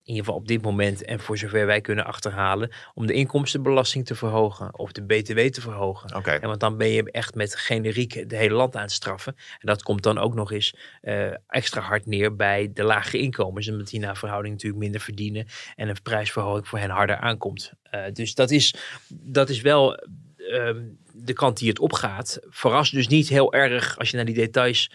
[0.09, 4.15] ieder geval op dit moment en voor zover wij kunnen achterhalen, om de inkomstenbelasting te
[4.15, 6.15] verhogen of de BTW te verhogen.
[6.15, 6.31] Oké.
[6.31, 9.35] En want dan ben je echt met generiek het hele land aan het straffen.
[9.35, 13.69] En dat komt dan ook nog eens uh, extra hard neer bij de lage inkomens,
[13.69, 17.73] omdat die naar verhouding natuurlijk minder verdienen en een prijsverhoging voor hen harder aankomt.
[17.91, 18.75] Uh, dus dat is,
[19.07, 20.07] dat is wel
[20.37, 20.71] uh,
[21.13, 22.39] de kant die het opgaat.
[22.49, 24.91] Verrast dus niet heel erg als je naar die details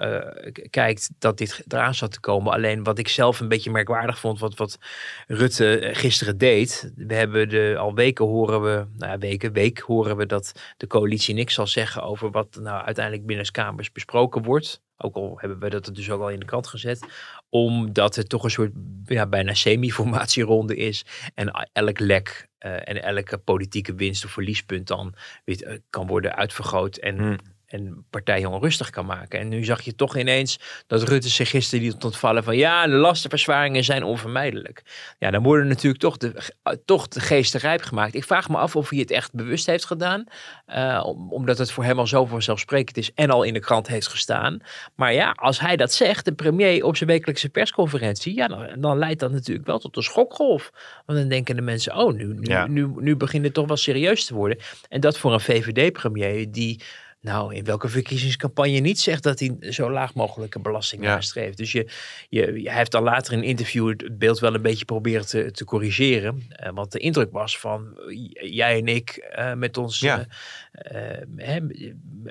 [0.00, 2.52] uh, kijkt dat dit eraan zat te komen.
[2.52, 4.78] Alleen wat ik zelf een beetje merkwaardig vond, wat, wat
[5.26, 6.92] Rutte gisteren deed.
[6.96, 10.86] We hebben de, al weken horen we, nou ja, weken, week horen we dat de
[10.86, 14.82] coalitie niks zal zeggen over wat nou uiteindelijk binnen kamers besproken wordt.
[14.96, 17.06] Ook al hebben we dat dus ook al in de krant gezet.
[17.48, 18.72] Omdat het toch een soort
[19.04, 21.04] ja, bijna semi-formatieronde is.
[21.34, 26.96] En elk lek uh, en elke politieke winst of verliespunt dan weet, kan worden uitvergroot.
[26.96, 27.36] En Hmm.
[27.68, 29.40] En partijen onrustig kan maken.
[29.40, 32.92] En nu zag je toch ineens dat Rutte zich gisteren liet ontvallen van ja, de
[32.92, 34.82] lastenverzwaringen zijn onvermijdelijk.
[35.18, 36.52] Ja, dan worden natuurlijk toch de,
[36.84, 38.14] toch de geesten rijp gemaakt.
[38.14, 40.24] Ik vraag me af of hij het echt bewust heeft gedaan,
[40.68, 43.88] uh, om, omdat het voor hem al zo vanzelfsprekend is en al in de krant
[43.88, 44.58] heeft gestaan.
[44.94, 48.98] Maar ja, als hij dat zegt, de premier op zijn wekelijkse persconferentie, ja, dan, dan
[48.98, 50.70] leidt dat natuurlijk wel tot een schokgolf.
[51.06, 52.66] Want dan denken de mensen, oh, nu, nu, Ja.
[52.66, 54.58] nu, nu begint het toch wel serieus te worden.
[54.88, 56.80] En dat voor een VVD-premier die
[57.20, 61.14] nou, in welke verkiezingscampagne niet zegt dat hij zo laag mogelijke belasting Ja.
[61.14, 61.56] nastreeft.
[61.56, 61.88] Dus je,
[62.28, 65.50] je, hij heeft dan later in een interview het beeld wel een beetje proberen te,
[65.50, 66.42] te corrigeren.
[66.48, 67.98] Eh, want de indruk was van
[68.42, 70.00] jij en ik eh, met ons.
[70.00, 70.26] Ja.
[70.72, 71.60] eh, hè,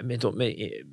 [0.03, 0.23] met,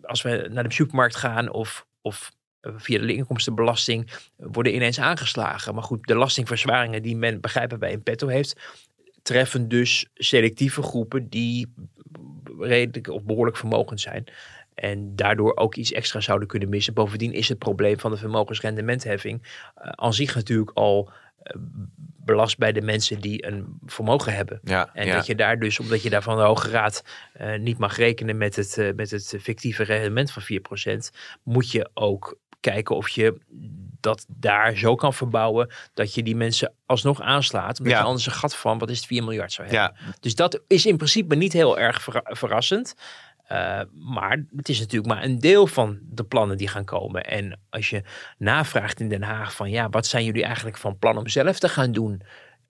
[0.02, 1.86] als we naar de supermarkt gaan of.
[2.02, 2.32] of
[2.76, 5.74] via de inkomstenbelasting worden ineens aangeslagen.
[5.74, 8.60] Maar goed, de belastingverzwaringen die men begrijpen bij in petto heeft,
[9.22, 11.74] treffen dus selectieve groepen die
[12.58, 14.24] redelijk of behoorlijk vermogend zijn.
[14.74, 16.94] En daardoor ook iets extra zouden kunnen missen.
[16.94, 21.10] Bovendien is het probleem van de vermogensrendementheffing uh, aan zich natuurlijk al
[21.42, 21.62] uh,
[22.24, 24.60] belast bij de mensen die een vermogen hebben.
[24.62, 25.14] Ja, En ja.
[25.14, 27.04] dat je daar dus, omdat je daar van de Hoge Raad
[27.40, 32.38] uh, niet mag rekenen met het, met het fictieve rendement van 4%, moet je ook
[32.60, 33.38] kijken of je
[34.04, 37.78] dat daar zo kan verbouwen dat je die mensen alsnog aanslaat.
[37.78, 37.98] Omdat Ja.
[38.00, 39.92] je anders een gat van, wat is het, 4 miljard zou hebben.
[40.06, 40.12] Ja.
[40.20, 42.94] Dus dat is in principe niet heel erg verra- verrassend.
[43.52, 47.24] Uh, maar het is natuurlijk maar een deel van de plannen die gaan komen.
[47.24, 48.02] En als je
[48.38, 51.68] navraagt in Den Haag van ja, wat zijn jullie eigenlijk van plan om zelf te
[51.68, 52.22] gaan doen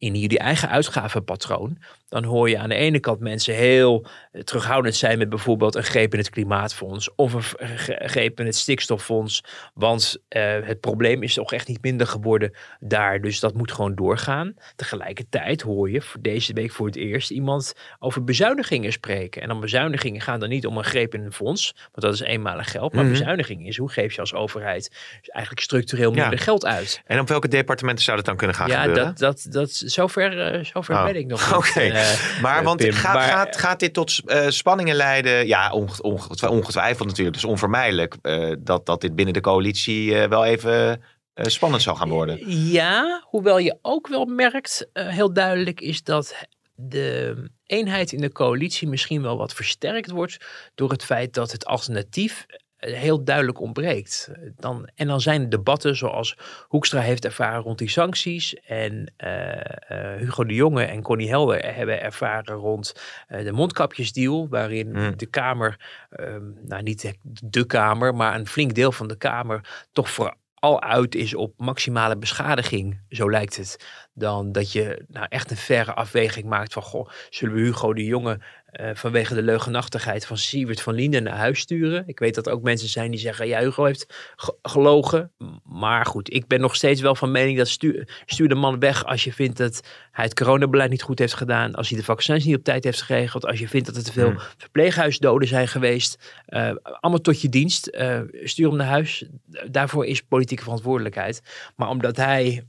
[0.04, 1.78] in jullie eigen uitgavenpatroon,
[2.08, 4.06] dan hoor je aan de ene kant mensen heel
[4.44, 7.78] terughoudend zijn met bijvoorbeeld een greep in het klimaatfonds of een
[8.08, 9.44] greep in het stikstoffonds,
[9.74, 13.94] want eh, het probleem is toch echt niet minder geworden daar, dus dat moet gewoon
[13.94, 14.54] doorgaan.
[14.76, 19.42] Tegelijkertijd hoor je voor deze week voor het eerst iemand over bezuinigingen spreken.
[19.42, 22.20] En dan bezuinigingen gaan dan niet om een greep in een fonds, want dat is
[22.20, 23.12] eenmalig geld, maar Mhm.
[23.12, 24.90] bezuiniging is hoe geef je als overheid
[25.22, 26.20] eigenlijk structureel Ja.
[26.20, 27.02] minder geld uit.
[27.04, 29.04] En op welke departementen zou dat dan kunnen gaan Ja, gebeuren?
[29.04, 32.76] dat, dat, dat zover, eh, zover Oh, ben ik nog Oké, eh, maar eh, want
[32.80, 32.92] Pim.
[32.92, 35.46] gaat, Maar, gaat, gaat dit tot spanningen leiden?
[35.46, 37.36] Ja, onge- onge- ongetwijfeld natuurlijk.
[37.36, 38.14] Dus onvermijdelijk
[38.58, 41.02] dat, dat dit binnen de coalitie wel even
[41.34, 42.50] spannend zal gaan worden.
[42.70, 46.34] Ja, hoewel je ook wel merkt, heel duidelijk is dat
[46.74, 47.36] de
[47.66, 50.36] eenheid in de coalitie misschien wel wat versterkt wordt
[50.74, 52.46] door het feit dat het alternatief
[52.90, 54.30] heel duidelijk ontbreekt.
[54.56, 56.36] Dan, en dan zijn debatten zoals
[56.68, 61.74] Hoekstra heeft ervaren rond die sancties en eh, eh, Hugo de Jonge en Connie Helder
[61.74, 62.94] hebben ervaren rond
[63.26, 65.16] eh, de mondkapjesdeal, waarin Hmm.
[65.16, 65.76] de Kamer,
[66.10, 71.14] ehm, nou niet de Kamer, maar een flink deel van de Kamer toch vooral uit
[71.14, 76.46] is op maximale beschadiging, zo lijkt het, dan dat je nou echt een verre afweging
[76.46, 78.40] maakt van, goh, zullen we Hugo de Jonge
[78.74, 82.02] eh, vanwege de leugenachtigheid van Siewert van Linden naar huis sturen?
[82.06, 85.32] Ik weet dat er ook mensen zijn die zeggen, ja, Hugo heeft ge- gelogen.
[85.64, 89.04] Maar goed, ik ben nog steeds wel van mening dat stuur, stuur de man weg
[89.04, 89.80] als je vindt dat
[90.12, 93.02] hij het coronabeleid niet goed heeft gedaan, als hij de vaccins niet op tijd heeft
[93.02, 94.40] geregeld, als je vindt dat er te veel Hmm.
[94.56, 96.42] verpleeghuisdoden zijn geweest.
[96.46, 97.86] Eh, allemaal tot je dienst.
[97.86, 99.24] Eh, stuur hem naar huis.
[99.70, 101.42] Daarvoor is politieke verantwoordelijkheid.
[101.76, 102.64] Maar omdat hij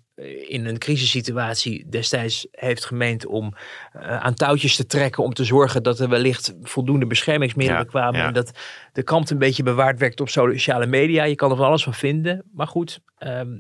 [0.48, 3.54] in een crisissituatie destijds heeft gemeend om
[3.94, 8.20] eh, aan touwtjes te trekken om te zorgen dat er wellicht voldoende beschermingsmiddelen Ja, kwamen.
[8.20, 8.28] ja.
[8.28, 8.52] En dat
[8.94, 11.24] de kant een beetje bewaard werd op sociale media.
[11.24, 12.44] Je kan er van alles van vinden.
[12.54, 13.60] Maar goed, ehm,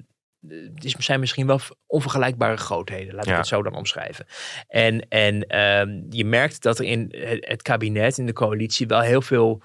[0.76, 3.16] het zijn misschien wel onvergelijkbare grootheden.
[3.16, 3.32] Laat Ja.
[3.32, 4.26] ik het zo dan omschrijven.
[4.68, 9.01] En, en ehm, je merkt dat er in het, het kabinet, in de coalitie, wel
[9.01, 9.62] heel veel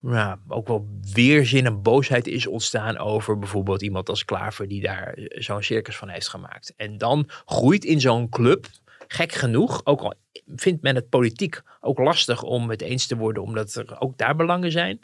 [0.00, 5.12] ja, ook wel weerzin en boosheid is ontstaan over bijvoorbeeld iemand als Klaver die daar
[5.12, 6.72] eh, zo'n circus van heeft gemaakt.
[6.76, 8.66] En dan groeit in zo'n club,
[9.08, 10.14] gek genoeg, ook al
[10.56, 14.36] vindt men het politiek ook lastig om het eens te worden, omdat er ook daar
[14.36, 15.00] belangen zijn,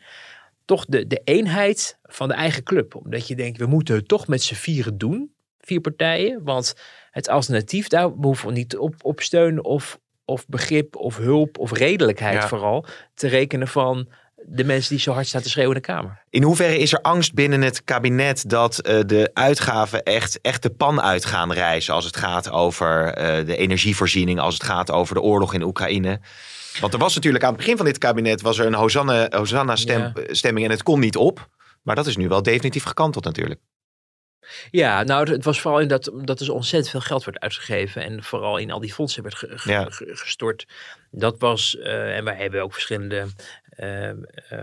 [0.64, 2.94] toch de, de eenheid van de eigen club.
[2.94, 6.74] Omdat je denkt, we moeten het toch met z'n vieren doen, vier partijen, want
[7.11, 11.72] het alternatief, daar hoeven we niet op, op steun of, of begrip of hulp of
[11.72, 12.49] redelijkheid Ja.
[12.49, 12.84] vooral
[13.14, 14.09] te rekenen van
[14.49, 16.22] de mensen die zo hard staan te schreeuwen in de Kamer.
[16.30, 20.70] In hoeverre is er angst binnen het kabinet dat eh, de uitgaven echt, echt de
[20.70, 25.14] pan uit gaan reizen als het gaat over eh, de energievoorziening, als het gaat over
[25.14, 26.20] de oorlog in Oekraïne?
[26.80, 29.76] Want er was natuurlijk aan het begin van dit kabinet was er een Hosanna, Hosanna
[29.76, 30.12] stem, Ja.
[30.34, 31.49] stemming en het kon niet op.
[31.82, 33.61] Maar dat is nu wel definitief gekanteld natuurlijk.
[34.70, 38.03] Ja, nou, het- was vooral in dat, dat er ontzettend veel geld werd uitgegeven.
[38.03, 39.86] En vooral in al die fondsen werd ge- ge- Ja.
[39.90, 40.66] ge- gestort.
[41.11, 43.26] Dat was, eh, en wij hebben ook verschillende
[43.77, 44.16] eh, eh,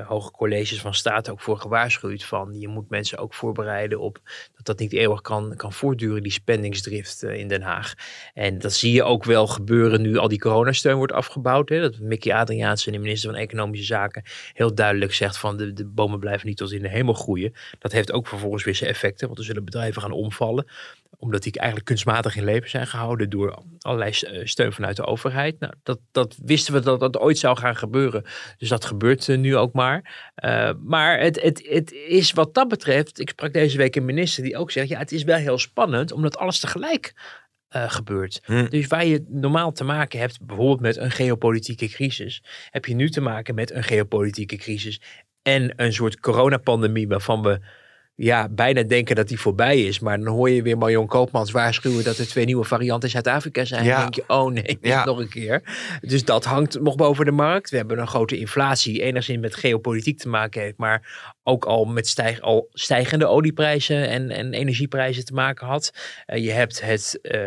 [0.07, 2.23] hoge colleges van staat ook voor gewaarschuwd.
[2.23, 4.19] Van je moet mensen ook voorbereiden op
[4.55, 7.93] dat dat niet eeuwig kan, kan voortduren, die spendingsdrift eh, in Den Haag.
[8.33, 11.69] En dat zie je ook wel gebeuren nu al die coronasteun wordt afgebouwd.
[11.69, 11.81] Hè?
[11.81, 16.19] Dat Mickey Adriaanse, de minister van Economische Zaken, heel duidelijk zegt van de, de bomen
[16.19, 17.53] blijven niet tot in de hemel groeien.
[17.79, 20.65] Dat heeft ook vervolgens weer zijn effecten, want er zullen bedrijven gaan omvallen
[21.23, 25.59] omdat die eigenlijk kunstmatig in leven zijn gehouden door allerlei eh, steun vanuit de overheid.
[25.59, 28.23] Nou, dat, dat wisten we dat dat ooit zou gaan gebeuren.
[28.57, 30.31] Dus dat gebeurt eh, nu ook maar.
[30.35, 34.43] Eh, maar het, het, het is wat dat betreft, ik sprak deze week een minister
[34.43, 37.13] die ook zegt, ja, het is wel heel spannend omdat alles tegelijk
[37.75, 38.41] gebeurt.
[38.43, 38.69] Hm.
[38.69, 43.09] Dus waar je normaal te maken hebt, bijvoorbeeld met een geopolitieke crisis, heb je nu
[43.09, 45.01] te maken met een geopolitieke crisis
[45.41, 47.59] en een soort coronapandemie waarvan we
[48.15, 49.99] ja, bijna denken dat die voorbij is.
[49.99, 53.65] Maar dan hoor je weer Marion Koopmans waarschuwen dat er twee nieuwe varianten in Zuid-Afrika
[53.65, 53.83] zijn.
[53.83, 53.91] Ja.
[53.91, 55.05] Dan denk je, oh nee, Ja.
[55.05, 55.61] nog een keer.
[56.01, 57.69] Dus dat hangt nog boven de markt.
[57.69, 61.85] We hebben een grote inflatie, die enigszins met geopolitiek te maken heeft, maar ook al
[61.85, 65.93] met stijg, al stijgende olieprijzen en, en energieprijzen te maken had.
[66.25, 67.39] Eh, je hebt het, eh,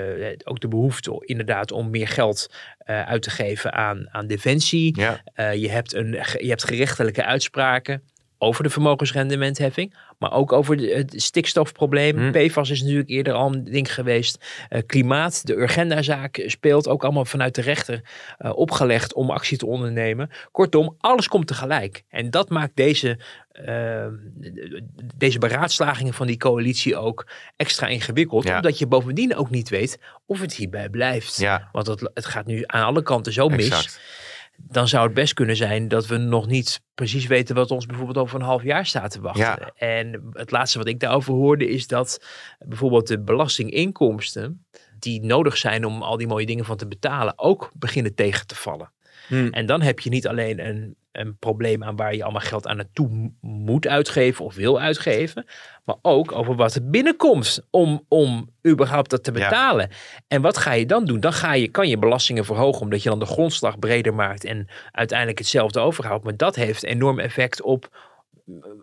[0.44, 5.00] ook de behoefte inderdaad om meer geld eh, uit te geven aan, aan defensie.
[5.00, 5.22] Ja.
[5.52, 8.02] Je, hebt een, je hebt gerechtelijke uitspraken
[8.38, 12.18] over de vermogensrendementheffing, maar ook over de, het stikstofprobleem.
[12.18, 12.30] Hm.
[12.30, 14.44] PFAS is natuurlijk eerder al een ding geweest.
[14.68, 18.00] Eh, klimaat, de Urgenda-zaak speelt ook allemaal vanuit de rechter
[18.38, 20.30] eh, opgelegd om actie te ondernemen.
[20.52, 22.02] Kortom, alles komt tegelijk.
[22.08, 23.18] En dat maakt deze,
[23.52, 24.06] eh,
[25.16, 27.26] deze beraadslagingen van die coalitie ook
[27.56, 28.56] extra ingewikkeld, Ja.
[28.56, 31.36] omdat je bovendien ook niet weet of het hierbij blijft.
[31.36, 34.00] Ja, Want het, het gaat nu aan alle kanten zo mis exact.
[34.56, 38.18] Dan zou het best kunnen zijn dat we nog niet precies weten wat ons bijvoorbeeld
[38.18, 39.42] over een half jaar staat te wachten.
[39.42, 39.70] Ja.
[39.74, 42.24] En het laatste wat ik daarover hoorde is dat
[42.58, 44.64] bijvoorbeeld de belastinginkomsten
[44.98, 48.54] die nodig zijn om al die mooie dingen van te betalen ook beginnen tegen te
[48.54, 48.92] vallen.
[49.28, 49.48] Hm.
[49.50, 52.76] En dan heb je niet alleen een, een probleem aan waar je allemaal geld aan
[52.76, 55.46] naartoe moet uitgeven of wil uitgeven,
[55.84, 59.38] maar ook over wat er binnenkomt om, om überhaupt dat te Ja.
[59.48, 59.90] betalen.
[60.28, 61.20] En wat ga je dan doen?
[61.20, 64.68] Dan ga je, kan je belastingen verhogen omdat je dan de grondslag breder maakt en
[64.92, 66.24] uiteindelijk hetzelfde overhoudt.
[66.24, 68.14] Maar dat heeft enorm effect op-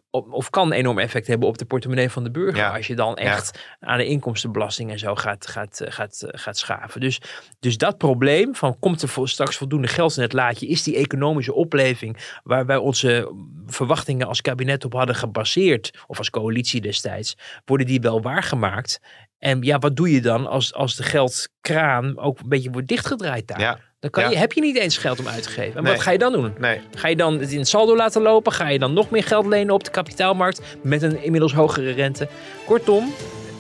[0.10, 2.56] of kan enorm effect hebben op de portemonnee van de burger.
[2.56, 2.76] Ja.
[2.76, 7.02] Als je dan echt aan de inkomstenbelasting en zo gaat, gaat, gaat, eh, gaat schaven.
[7.02, 7.22] Dus,
[7.60, 11.54] dus dat probleem van komt er straks voldoende geld in het laadje, is die economische
[11.54, 13.34] opleving waar wij onze
[13.66, 19.00] verwachtingen als kabinet op hadden gebaseerd, of als coalitie destijds, worden die wel waargemaakt?
[19.44, 23.48] En ja, wat doe je dan als, als de geldkraan ook een beetje wordt dichtgedraaid
[23.48, 23.60] daar?
[23.60, 23.80] Ja.
[24.00, 24.30] Dan kan Ja.
[24.30, 25.78] je, heb je niet eens geld om uit te geven.
[25.78, 25.94] En Nee.
[25.94, 26.54] wat ga je dan doen?
[26.60, 26.82] Nee.
[26.96, 28.52] Ga je dan het in het saldo laten lopen?
[28.52, 32.28] Ga je dan nog meer geld lenen op de kapitaalmarkt met een inmiddels hogere rente?
[32.66, 33.14] Kortom,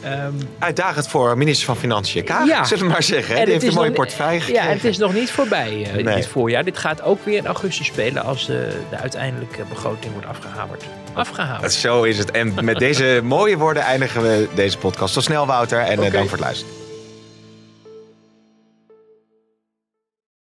[0.03, 2.63] ehm, Uitdagend voor minister van Financiën Kaag, Ja.
[2.63, 3.35] zullen we maar zeggen.
[3.37, 4.69] En Die heeft een mooie portefeuille ja, gekregen.
[4.69, 6.15] en het is nog niet voorbij Nee.
[6.15, 6.63] dit voorjaar.
[6.63, 10.83] Dit gaat ook weer in augustus spelen als de, de uiteindelijke begroting wordt afgehamerd.
[11.13, 11.73] Afgehamerd.
[11.73, 12.31] Zo is het.
[12.31, 15.13] En met deze mooie woorden eindigen we deze podcast.
[15.13, 15.79] Tot snel, Wouter.
[15.79, 16.82] En eh, dank voor het luisteren.